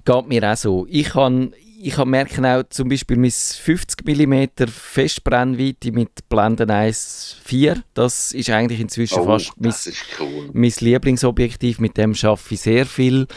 Geht 0.04 0.28
mir 0.28 0.44
auch 0.52 0.58
so. 0.58 0.86
Ich 0.90 1.16
habe 1.16 1.52
ich 1.82 1.98
merke 2.04 2.46
auch 2.46 2.64
zum 2.70 2.90
Beispiel 2.90 3.18
mein 3.18 3.32
50 3.32 4.06
mm 4.06 4.68
Festbrennweite 4.68 5.92
mit 5.92 6.28
Blenden 6.28 6.70
1.4, 6.70 7.82
das 7.94 8.34
ist 8.34 8.50
eigentlich 8.50 8.82
inzwischen 8.82 9.20
Oh, 9.20 9.26
fast 9.26 9.54
mein, 9.58 9.74
cool. 10.20 10.50
mein 10.54 10.74
Lieblingsobjektiv, 10.78 11.80
mit 11.80 11.98
dem 11.98 12.14
schaffe 12.16 12.54
ich 12.54 12.62
sehr 12.62 12.86
viel. 12.86 13.28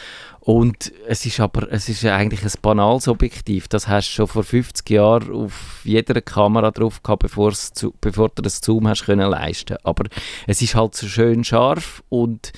Und 0.40 0.92
es 1.06 1.24
ist 1.24 1.38
aber 1.38 1.70
es 1.70 1.88
ist 1.88 2.04
eigentlich 2.04 2.42
ein 2.42 2.50
banales 2.60 3.06
Objektiv. 3.06 3.68
Das 3.68 3.86
hast 3.86 4.08
du 4.08 4.12
schon 4.12 4.26
vor 4.26 4.42
50 4.42 4.90
Jahren 4.90 5.32
auf 5.32 5.82
jeder 5.84 6.20
Kamera 6.20 6.72
drauf 6.72 7.00
gehabt, 7.00 7.22
bevor's 7.22 7.72
zu, 7.72 7.94
bevor 8.00 8.28
du 8.30 8.42
das 8.42 8.60
Zoom 8.60 8.88
hast 8.88 9.04
können 9.04 9.30
leisten. 9.30 9.76
Aber 9.84 10.04
es 10.48 10.60
ist 10.60 10.74
halt 10.74 10.96
so 10.96 11.06
schön 11.06 11.44
scharf 11.44 12.02
und 12.08 12.50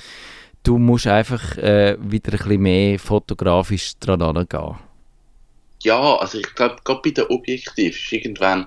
du 0.62 0.78
musst 0.78 1.06
einfach 1.06 1.58
äh, 1.58 1.98
wieder 2.00 2.32
ein 2.32 2.38
bisschen 2.38 2.62
mehr 2.62 2.98
fotografisch 2.98 3.98
dran 4.00 4.22
angehen. 4.22 4.76
Ja, 5.84 6.16
also 6.16 6.38
ich 6.38 6.54
glaube, 6.54 6.76
gerade 6.84 7.00
bei 7.02 7.10
den 7.10 7.26
Objektiven 7.26 7.90
ist 7.90 8.12
irgendwann 8.12 8.66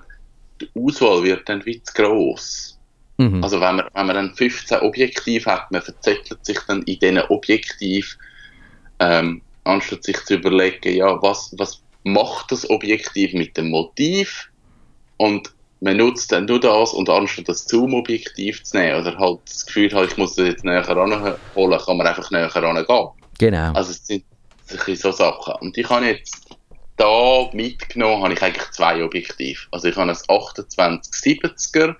die 0.60 0.68
Auswahl 0.74 1.22
wird 1.22 1.48
dann 1.48 1.64
wie 1.66 1.82
zu 1.82 1.92
gross. 1.94 2.78
Mhm. 3.16 3.42
Also 3.42 3.60
wenn 3.60 3.76
man, 3.76 3.86
wenn 3.94 4.06
man 4.06 4.16
dann 4.16 4.34
15 4.34 4.80
Objektive 4.80 5.50
hat, 5.50 5.70
man 5.70 5.82
verzettelt 5.82 6.44
sich 6.44 6.58
dann 6.66 6.82
in 6.82 6.98
diesen 6.98 7.20
Objektiv, 7.28 8.16
ähm, 9.00 9.42
anstatt 9.64 10.04
sich 10.04 10.24
zu 10.24 10.34
überlegen, 10.34 10.94
ja, 10.94 11.20
was, 11.22 11.54
was 11.58 11.82
macht 12.04 12.52
das 12.52 12.68
Objektiv 12.70 13.34
mit 13.34 13.56
dem 13.56 13.70
Motiv 13.70 14.50
und 15.16 15.52
man 15.80 15.96
nutzt 15.96 16.32
dann 16.32 16.46
nur 16.46 16.58
das 16.58 16.92
und 16.92 17.08
anstatt 17.08 17.48
das 17.48 17.64
Zoom-Objektiv 17.66 18.64
zu 18.64 18.76
nehmen 18.76 19.00
oder 19.00 19.16
halt 19.16 19.40
das 19.46 19.66
Gefühl 19.66 19.86
ich 19.86 20.16
muss 20.16 20.34
das 20.34 20.48
jetzt 20.48 20.64
näher 20.64 20.88
ranholen, 20.88 21.36
kann 21.78 21.96
man 21.96 22.06
einfach 22.06 22.30
näher 22.30 22.54
rangehen. 22.54 23.08
genau. 23.38 23.72
Also 23.72 23.92
es 23.92 24.06
sind 24.06 24.24
so 24.94 25.12
Sachen. 25.12 25.54
Und 25.60 25.78
ich 25.78 25.88
habe 25.88 26.06
jetzt 26.06 26.57
da 26.98 27.48
mitgenommen, 27.52 28.22
habe 28.22 28.34
ich 28.34 28.42
eigentlich 28.42 28.70
zwei 28.72 29.02
Objektive. 29.02 29.60
Also 29.70 29.88
ich 29.88 29.96
habe 29.96 30.10
ein 30.10 30.16
2870er, 30.16 31.96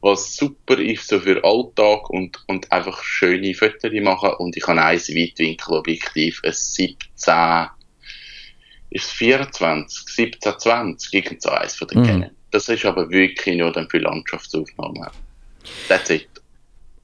was 0.00 0.36
super 0.36 0.78
ist 0.78 1.08
so 1.08 1.20
für 1.20 1.42
Alltag 1.42 2.10
und, 2.10 2.42
und 2.46 2.70
einfach 2.70 3.02
schöne 3.02 3.54
Fotos 3.54 3.92
machen. 4.02 4.34
Und 4.38 4.56
ich 4.56 4.66
habe 4.66 4.80
ein 4.80 4.98
Weitwinkelobjektiv, 4.98 6.42
ein 6.44 6.52
17, 6.52 7.68
ist 8.90 9.06
es 9.06 9.10
24, 9.12 10.18
1720, 10.18 11.14
irgend 11.14 11.42
so 11.42 11.50
eins 11.50 11.76
von 11.76 11.88
den 11.88 12.00
Mhm. 12.00 12.06
Canon. 12.06 12.30
Das 12.50 12.68
ist 12.68 12.84
aber 12.84 13.10
wirklich 13.10 13.56
nur 13.56 13.72
dann 13.72 13.88
für 13.88 13.98
Landschaftsaufnahmen. 13.98 15.08
That's 15.88 16.10
it. 16.10 16.28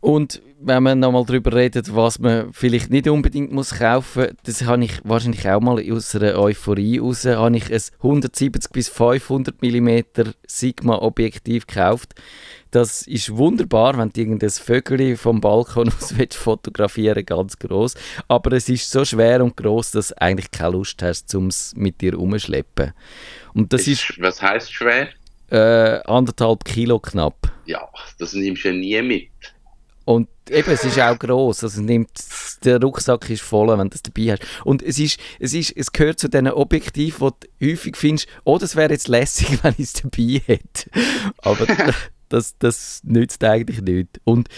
Und 0.00 0.40
wenn 0.60 0.82
man 0.82 1.00
nochmal 1.00 1.24
darüber 1.24 1.54
redet, 1.54 1.94
was 1.94 2.18
man 2.18 2.52
vielleicht 2.52 2.90
nicht 2.90 3.08
unbedingt 3.08 3.52
muss 3.52 3.78
kaufen, 3.78 4.28
das 4.44 4.64
habe 4.64 4.84
ich 4.84 4.92
wahrscheinlich 5.04 5.48
auch 5.48 5.60
mal 5.60 5.82
aus 5.92 6.14
einer 6.14 6.38
Euphorie 6.38 6.98
raus, 6.98 7.24
habe 7.24 7.56
ich 7.56 7.72
ein 7.72 7.80
170 7.98 8.70
bis 8.72 8.88
500 8.88 9.60
mm 9.60 10.00
Sigma 10.46 10.96
Objektiv 10.96 11.66
gekauft. 11.66 12.14
Das 12.70 13.06
ist 13.06 13.36
wunderbar, 13.36 13.96
wenn 13.98 14.10
du 14.10 14.20
irgendein 14.20 14.50
Vögel 14.50 15.16
vom 15.16 15.40
Balkon 15.40 15.88
aus 16.00 16.16
willst 16.16 16.36
fotografieren, 16.36 17.24
ganz 17.24 17.58
groß. 17.58 17.94
Aber 18.28 18.52
es 18.52 18.68
ist 18.68 18.90
so 18.90 19.04
schwer 19.04 19.42
und 19.42 19.56
groß, 19.56 19.92
dass 19.92 20.08
du 20.08 20.20
eigentlich 20.20 20.50
keine 20.50 20.72
Lust 20.72 21.02
hast, 21.02 21.34
um 21.34 21.48
es 21.48 21.74
mit 21.76 22.00
dir 22.00 22.18
umzuschleppen. 22.18 22.92
Und 23.54 23.72
das 23.72 23.88
ist, 23.88 24.10
ist, 24.10 24.20
was 24.20 24.42
heißt 24.42 24.72
schwer? 24.72 25.08
äh, 25.50 26.00
anderthalb 26.04 26.64
Kilo 26.64 26.98
knapp. 26.98 27.52
Ja, 27.66 27.88
das 28.18 28.32
nimmst 28.34 28.64
du 28.64 28.68
ja 28.68 28.74
nie 28.74 29.02
mit. 29.02 29.30
Und 30.08 30.26
eben, 30.48 30.70
es 30.70 30.84
ist 30.84 30.98
auch 30.98 31.18
gross. 31.18 31.62
Also 31.62 31.82
nimmt, 31.82 32.08
der 32.64 32.80
Rucksack 32.80 33.28
ist 33.28 33.42
voll, 33.42 33.68
wenn 33.68 33.90
du 33.90 33.90
das 33.90 34.02
dabei 34.02 34.32
hast. 34.32 34.42
Und 34.64 34.82
es, 34.82 34.98
ist, 34.98 35.20
es, 35.38 35.52
ist, 35.52 35.76
es 35.76 35.92
gehört 35.92 36.18
zu 36.18 36.30
diesen 36.30 36.48
Objektiven, 36.48 37.20
wo 37.20 37.28
du 37.28 37.46
häufig 37.62 37.94
findest, 37.94 38.26
oh, 38.44 38.56
das 38.56 38.74
wäre 38.74 38.90
jetzt 38.90 39.08
lässig, 39.08 39.58
wenn 39.62 39.74
ich 39.76 39.84
es 39.84 39.92
dabei 39.92 40.40
hätte. 40.46 40.90
Aber 41.42 41.66
das, 42.30 42.56
das 42.58 43.02
nützt 43.04 43.44
eigentlich 43.44 43.82
nicht. 43.82 44.18
Und 44.24 44.48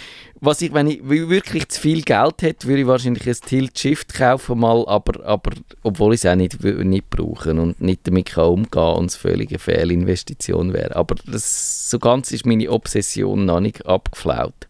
was 0.41 0.63
ich, 0.63 0.73
wenn 0.73 0.87
ich 0.87 1.01
wirklich 1.03 1.69
zu 1.69 1.81
viel 1.81 2.03
Geld 2.03 2.43
hätte, 2.43 2.69
würde 2.69 2.83
ich 2.83 2.87
wahrscheinlich 2.87 3.29
ein 3.29 3.35
Tilt-Shift 3.35 4.15
kaufen 4.15 4.61
mal, 4.61 4.85
aber, 4.87 5.27
aber 5.27 5.51
obwohl 5.83 6.15
ich 6.15 6.21
es 6.21 6.31
auch 6.31 6.37
nicht, 6.37 6.63
nicht 6.63 7.11
brauche 7.11 7.51
und 7.51 7.81
nicht 7.81 8.07
damit 8.07 8.27
kann 8.27 8.45
umgehen 8.45 8.95
und 8.99 9.07
es 9.07 9.17
völlig 9.17 9.51
eine 9.51 9.59
Fehlinvestition 9.59 10.73
wäre. 10.73 10.95
Aber 10.95 11.17
das, 11.27 11.91
so 11.91 11.99
ganz 11.99 12.31
ist 12.31 12.47
meine 12.47 12.71
Obsession 12.71 13.47
noch 13.47 13.59
nicht 13.59 13.85
abgeflaut. 13.85 14.69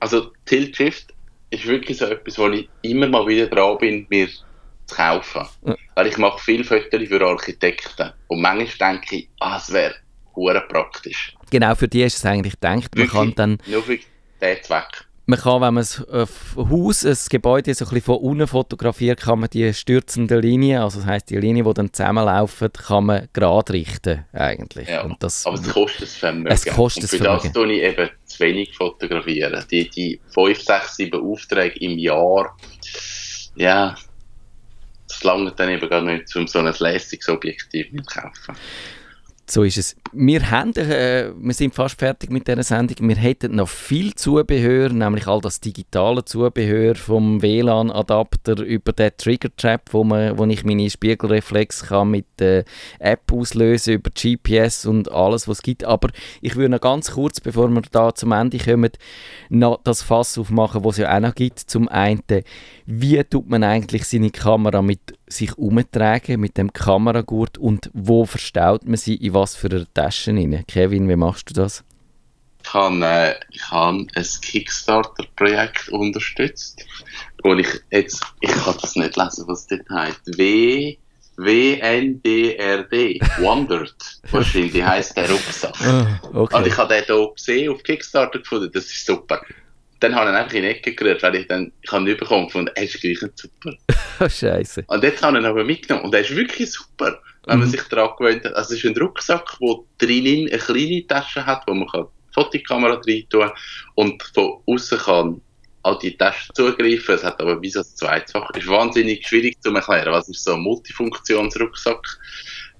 Also 0.00 0.32
Tilt 0.44 0.76
Shift 0.76 1.14
ist 1.50 1.66
wirklich 1.66 1.98
so 1.98 2.06
etwas, 2.06 2.38
wo 2.38 2.48
ich 2.48 2.68
immer 2.82 3.08
mal 3.08 3.26
wieder 3.26 3.46
dran 3.46 3.78
bin, 3.78 4.06
mir 4.10 4.28
zu 4.28 4.94
kaufen. 4.94 5.46
Ja. 5.66 5.76
Weil 5.94 6.06
ich 6.08 6.18
mache 6.18 6.38
viele 6.42 6.64
Fotos 6.64 7.08
für 7.08 7.20
Architekten. 7.26 8.12
Und 8.28 8.40
manchmal 8.40 8.92
denke 8.92 9.16
ich, 9.16 9.28
ah, 9.40 9.56
es 9.56 9.72
wäre 9.72 9.94
hure 10.34 10.60
praktisch. 10.68 11.34
Genau, 11.50 11.74
für 11.74 11.88
die 11.88 12.02
ist 12.02 12.18
es 12.18 12.26
eigentlich 12.26 12.54
gedacht. 12.54 12.94
Man 12.94 13.08
kann 13.08 13.34
dann, 13.34 13.58
Nur 13.66 13.82
für 13.82 13.98
den 14.40 14.62
Zweck. 14.62 15.05
Man 15.26 15.40
kann, 15.40 15.60
wenn 15.60 15.74
man 15.74 15.84
ein 15.84 16.22
äh, 16.22 16.26
Haus, 16.56 17.04
ein 17.04 17.16
Gebäude 17.28 17.74
so 17.74 17.84
ein 17.84 17.88
bisschen 17.88 18.04
von 18.04 18.16
unten 18.18 18.46
fotografiert, 18.46 19.20
kann 19.20 19.40
man 19.40 19.50
die 19.50 19.74
stürzenden 19.74 20.40
Linien, 20.40 20.82
also 20.82 21.00
das 21.00 21.06
heisst 21.06 21.30
die 21.30 21.36
Linien, 21.36 21.66
die 21.66 21.74
dann 21.74 21.92
zusammenlaufen, 21.92 22.72
kann 22.72 23.06
man 23.06 23.28
gerade 23.32 23.72
richten 23.72 24.24
eigentlich. 24.32 24.88
Ja. 24.88 25.02
Und 25.02 25.20
das, 25.22 25.44
Aber 25.44 25.56
es 25.56 25.68
kostet 25.68 26.02
das 26.02 26.14
Vermögen. 26.14 26.52
Es 26.52 26.64
kostet 26.64 27.02
Und 27.02 27.12
das 27.12 27.18
für 27.18 27.24
das 27.24 27.42
Vermögen. 27.42 27.54
tue 27.54 27.72
ich 27.72 27.82
eben 27.82 28.10
zu 28.24 28.40
wenig 28.40 28.74
fotografieren. 28.76 29.64
Die, 29.68 29.90
die 29.90 30.20
5, 30.32 30.60
6, 30.62 30.96
7 30.96 31.20
Aufträge 31.20 31.78
im 31.80 31.98
Jahr, 31.98 32.56
ja, 33.56 33.96
das 35.08 35.24
langt 35.24 35.58
dann 35.58 35.70
eben 35.70 35.88
gar 35.88 36.02
nicht, 36.02 36.34
um 36.36 36.46
so 36.46 36.60
ein 36.60 36.72
lässiges 36.78 37.28
Objektiv 37.28 37.88
zu 37.90 38.02
kaufen. 38.04 38.56
So 39.48 39.62
ist 39.62 39.78
es. 39.78 39.96
Wir, 40.12 40.50
haben, 40.50 40.74
äh, 40.76 41.32
wir 41.36 41.54
sind 41.54 41.74
fast 41.74 41.98
fertig 41.98 42.30
mit 42.30 42.48
dieser 42.48 42.62
Sendung. 42.62 43.08
Wir 43.08 43.16
hätten 43.16 43.56
noch 43.56 43.68
viel 43.68 44.14
Zubehör, 44.14 44.88
nämlich 44.90 45.26
all 45.26 45.40
das 45.40 45.60
digitale 45.60 46.24
Zubehör 46.24 46.94
vom 46.94 47.42
WLAN-Adapter 47.42 48.62
über 48.62 48.92
den 48.92 49.10
Trigger-Trap, 49.16 49.82
wo, 49.92 50.04
wo 50.04 50.44
ich 50.46 50.64
meine 50.64 50.88
Spiegelreflex 50.88 51.86
kann 51.86 52.10
mit 52.10 52.26
der 52.38 52.64
App 52.98 53.32
auslösen 53.32 53.94
über 53.94 54.10
GPS 54.10 54.86
und 54.86 55.10
alles, 55.10 55.48
was 55.48 55.58
es 55.58 55.62
gibt. 55.62 55.84
Aber 55.84 56.08
ich 56.40 56.56
würde 56.56 56.70
noch 56.70 56.80
ganz 56.80 57.12
kurz, 57.12 57.40
bevor 57.40 57.68
wir 57.68 57.82
da 57.90 58.14
zum 58.14 58.32
Ende 58.32 58.58
kommen, 58.58 58.92
noch 59.48 59.80
das 59.82 60.02
Fass 60.02 60.38
aufmachen, 60.38 60.84
was 60.84 60.94
es 60.94 61.02
ja 61.02 61.16
auch 61.16 61.20
noch 61.20 61.34
gibt. 61.34 61.58
Zum 61.60 61.88
einen, 61.88 62.22
wie 62.86 63.22
tut 63.24 63.48
man 63.48 63.64
eigentlich 63.64 64.04
seine 64.04 64.30
Kamera 64.30 64.82
mit 64.82 65.16
sich 65.28 65.58
umtragen, 65.58 66.40
mit 66.40 66.56
dem 66.56 66.72
Kameragurt 66.72 67.58
und 67.58 67.90
wo 67.92 68.24
verstaut 68.24 68.86
man 68.86 68.96
sie, 68.96 69.16
in 69.16 69.34
was 69.34 69.56
für 69.56 69.68
einer 69.68 69.86
Tasche 69.96 70.30
rein? 70.30 70.62
Kevin, 70.68 71.08
wie 71.08 71.16
machst 71.16 71.48
du 71.48 71.54
das? 71.54 71.82
Ich 72.62 72.74
habe, 72.74 73.02
äh, 73.02 73.34
ich 73.50 73.70
habe 73.70 74.06
ein 74.14 74.26
Kickstarter-Projekt 74.42 75.88
unterstützt, 75.88 76.84
wo 77.42 77.54
ich 77.54 77.68
jetzt, 77.90 78.22
ich 78.40 78.50
kann 78.50 78.76
das 78.78 78.94
nicht 78.96 79.16
lesen, 79.16 79.44
was 79.46 79.66
das 79.68 79.80
heißt. 79.90 80.36
W, 80.36 80.98
WNDRD, 81.36 83.20
Wondered, 83.40 83.94
wahrscheinlich 84.30 84.84
heisst 84.84 85.16
der 85.16 85.30
Rucksack. 85.30 85.80
Ah, 85.80 86.20
okay. 86.34 86.56
Und 86.56 86.66
ich 86.66 86.76
habe 86.76 86.94
den 86.94 87.04
hier 87.04 87.32
gesehen 87.34 87.72
auf 87.72 87.82
Kickstarter 87.82 88.40
gefunden, 88.40 88.70
das 88.74 88.84
ist 88.86 89.06
super. 89.06 89.40
Dann 90.00 90.14
habe 90.14 90.28
ich 90.28 90.34
ihn 90.34 90.36
einfach 90.36 90.54
in 90.54 90.62
die 90.62 90.68
Ecke 90.68 90.94
gerührt, 90.94 91.22
weil 91.22 91.36
ich 91.36 91.46
dann, 91.46 91.72
ich 91.80 91.90
habe 91.90 92.02
ihn 92.02 92.08
nicht 92.08 92.18
bekommen 92.18 92.46
gefunden, 92.46 92.70
er 92.74 92.82
ist 92.82 93.00
gleich 93.00 93.18
super. 93.34 93.72
Oh, 94.20 94.28
Scheiße. 94.28 94.84
Und 94.88 95.02
jetzt 95.02 95.22
habe 95.22 95.38
ich 95.38 95.42
ihn 95.42 95.46
aber 95.46 95.64
mitgenommen 95.64 96.04
und 96.04 96.14
er 96.14 96.20
ist 96.20 96.36
wirklich 96.36 96.70
super, 96.70 97.18
wenn 97.46 97.58
man 97.60 97.68
Mhm. 97.68 97.72
sich 97.72 97.82
daran 97.84 98.10
gewöhnt 98.18 98.44
hat. 98.44 98.54
Also 98.54 98.74
es 98.74 98.84
ist 98.84 98.90
ein 98.90 99.00
Rucksack, 99.00 99.56
der 99.60 99.76
drinnen 99.98 100.48
eine 100.48 100.58
kleine 100.58 101.06
Tasche 101.06 101.46
hat, 101.46 101.62
wo 101.66 101.74
man 101.74 101.88
kann 101.88 102.06
die 102.28 102.34
Fotokamera 102.34 103.00
rein 103.06 103.24
tun 103.30 103.50
und 103.94 104.22
von 104.34 104.62
außen 104.66 104.98
kann 104.98 105.40
an 105.84 105.98
die 106.02 106.16
Tasche 106.16 106.52
zugreifen. 106.54 107.14
Es 107.14 107.24
hat 107.24 107.40
aber 107.40 107.62
wie 107.62 107.70
so 107.70 107.80
ein 107.80 107.86
Zweitfach. 107.86 108.50
Ist 108.50 108.66
wahnsinnig 108.66 109.26
schwierig 109.26 109.62
zu 109.62 109.72
erklären. 109.72 110.12
Was 110.12 110.28
ist 110.28 110.44
so 110.44 110.54
ein 110.54 110.60
Multifunktionsrucksack? 110.60 112.18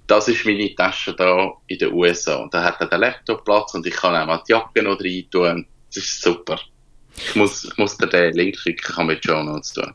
Das 0.08 0.28
ist 0.28 0.44
meine 0.44 0.74
Tasche 0.74 1.14
da 1.14 1.52
in 1.68 1.78
den 1.78 1.92
USA. 1.92 2.36
Und 2.36 2.52
da 2.54 2.62
hat 2.62 2.80
er 2.80 2.86
den 2.88 3.00
Laptop 3.00 3.44
Platz 3.44 3.74
und 3.74 3.86
ich 3.86 3.94
kann 3.94 4.14
auch 4.14 4.26
mal 4.26 4.42
die 4.46 4.52
Jacke 4.52 4.82
noch 4.82 5.00
rein 5.00 5.24
tun. 5.30 5.66
Das 5.94 6.04
ist 6.04 6.22
super. 6.22 6.60
Ich 7.16 7.34
muss, 7.34 7.64
ich 7.64 7.76
muss 7.78 7.96
dir 7.96 8.06
den 8.08 8.34
Link 8.34 8.56
schicken, 8.58 8.94
kann 8.94 9.06
mit 9.06 9.24
Show 9.24 9.42
Notes 9.42 9.72
tun. 9.72 9.94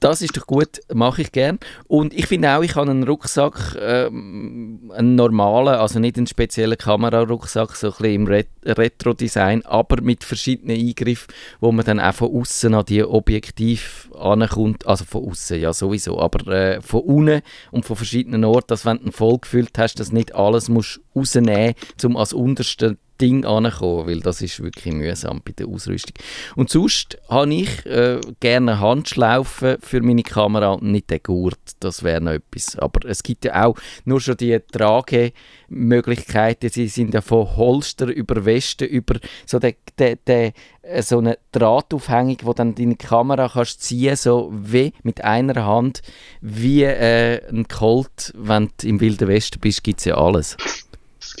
Das 0.00 0.22
ist 0.22 0.34
doch 0.34 0.46
gut, 0.46 0.80
mache 0.92 1.20
ich 1.20 1.30
gern. 1.30 1.58
Und 1.86 2.14
ich 2.14 2.26
finde 2.26 2.56
auch, 2.56 2.62
ich 2.62 2.74
habe 2.74 2.90
einen 2.90 3.02
Rucksack, 3.02 3.76
ähm, 3.78 4.90
einen 4.94 5.14
normalen, 5.14 5.74
also 5.74 5.98
nicht 5.98 6.16
einen 6.16 6.26
speziellen 6.26 6.78
Kamerarucksack, 6.78 7.76
so 7.76 7.88
ein 7.88 7.92
bisschen 7.92 8.14
im 8.14 8.26
Ret 8.26 8.48
Retro-Design, 8.64 9.64
aber 9.66 10.00
mit 10.02 10.24
verschiedenen 10.24 10.78
Eingriffen, 10.78 11.32
wo 11.60 11.70
man 11.70 11.84
dann 11.84 12.00
auch 12.00 12.14
von 12.14 12.34
außen 12.34 12.72
an 12.74 12.84
die 12.86 13.04
Objektiv 13.04 14.10
ankommt, 14.18 14.86
also 14.86 15.04
von 15.04 15.28
außen 15.28 15.60
ja 15.60 15.74
sowieso, 15.74 16.18
aber 16.18 16.50
äh, 16.50 16.80
von 16.80 17.02
unten 17.02 17.42
und 17.70 17.84
von 17.84 17.96
verschiedenen 17.96 18.44
Orten, 18.44 18.68
dass 18.68 18.86
wenn 18.86 19.04
du 19.04 19.12
voll 19.12 19.38
gefüllt 19.38 19.78
hast, 19.78 20.00
dass 20.00 20.12
nicht 20.12 20.34
alles 20.34 20.70
musst 20.70 21.00
rausnehmen, 21.14 21.74
um 22.04 22.16
als 22.16 22.32
unterste 22.32 22.96
Ding 23.20 23.44
ankommen, 23.44 24.06
weil 24.06 24.20
das 24.20 24.40
ist 24.42 24.62
wirklich 24.62 24.94
mühsam 24.94 25.40
bei 25.44 25.52
der 25.52 25.68
Ausrüstung. 25.68 26.14
Und 26.56 26.70
sonst 26.70 27.18
habe 27.28 27.52
ich 27.54 27.84
äh, 27.86 28.20
gerne 28.40 28.80
Handschlaufen 28.80 29.76
für 29.80 30.00
meine 30.00 30.22
Kamera 30.22 30.72
und 30.72 30.84
nicht 30.84 31.10
den 31.10 31.22
Gurt, 31.22 31.58
das 31.80 32.02
wäre 32.02 32.20
noch 32.20 32.32
etwas. 32.32 32.76
Aber 32.78 33.08
es 33.08 33.22
gibt 33.22 33.44
ja 33.44 33.66
auch 33.66 33.76
nur 34.04 34.20
schon 34.20 34.36
die 34.36 34.58
Tragemöglichkeiten, 34.72 36.70
sie 36.70 36.88
sind 36.88 37.14
ja 37.14 37.20
von 37.20 37.56
Holster 37.56 38.06
über 38.06 38.44
Westen, 38.44 38.88
über 38.88 39.16
so, 39.46 39.58
der, 39.58 39.74
der, 39.98 40.16
der, 40.16 40.52
äh, 40.82 41.02
so 41.02 41.18
eine 41.18 41.38
Drahtaufhängung, 41.52 42.38
wo 42.42 42.52
dann 42.52 42.74
deine 42.74 42.96
Kamera 42.96 43.50
kannst 43.52 43.82
ziehen, 43.82 44.16
so 44.16 44.50
wie 44.52 44.92
mit 45.02 45.22
einer 45.22 45.64
Hand, 45.64 46.02
wie 46.40 46.84
äh, 46.84 47.46
ein 47.48 47.68
Colt, 47.68 48.32
wenn 48.36 48.70
du 48.80 48.88
im 48.88 49.00
Wilden 49.00 49.28
Westen 49.28 49.60
bist, 49.60 49.84
gibt 49.84 50.00
es 50.00 50.06
ja 50.06 50.16
alles. 50.16 50.56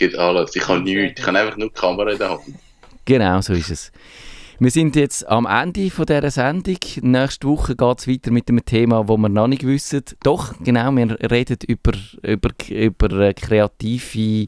Gibt 0.00 0.16
alles. 0.16 0.56
Ich 0.56 0.66
habe 0.66 0.80
nichts. 0.80 1.20
Ich 1.20 1.26
habe 1.26 1.38
einfach 1.38 1.58
nur 1.58 1.68
die 1.68 1.74
Kamera 1.74 2.10
in 2.10 2.16
der 2.16 2.30
Hand. 2.30 2.40
Genau, 3.04 3.38
so 3.42 3.52
ist 3.52 3.70
es. 3.70 3.92
Wir 4.58 4.70
sind 4.70 4.96
jetzt 4.96 5.28
am 5.28 5.44
Ende 5.44 5.90
von 5.90 6.06
dieser 6.06 6.30
Sendung. 6.30 6.78
Nächste 7.02 7.48
Woche 7.48 7.76
geht 7.76 7.98
es 7.98 8.08
weiter 8.08 8.30
mit 8.30 8.48
einem 8.48 8.64
Thema, 8.64 9.04
das 9.04 9.18
wir 9.18 9.28
noch 9.28 9.46
nicht 9.46 9.66
wissen. 9.66 10.02
Doch, 10.22 10.54
genau, 10.64 10.90
wir 10.92 11.18
reden 11.30 11.58
über, 11.66 11.92
über, 12.22 12.50
über 12.70 13.34
kreative 13.34 14.46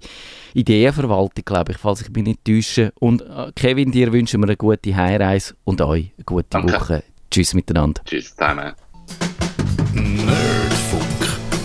Ideenverwaltung, 0.54 1.44
glaube 1.44 1.72
ich, 1.72 1.78
falls 1.78 2.00
ich 2.00 2.08
mich 2.08 2.24
nicht 2.24 2.46
täusche. 2.46 2.94
Und 2.98 3.20
äh, 3.20 3.52
Kevin, 3.54 3.92
dir 3.92 4.10
wünschen 4.10 4.40
wir 4.40 4.48
eine 4.48 4.56
gute 4.56 4.96
Heimreise 4.96 5.54
und 5.64 5.82
euch 5.82 6.12
eine 6.16 6.24
gute 6.24 6.46
Danke. 6.48 6.72
Woche. 6.72 7.04
Tschüss 7.30 7.52
miteinander. 7.52 8.00
Tschüss 8.06 8.34
zusammen. 8.34 8.72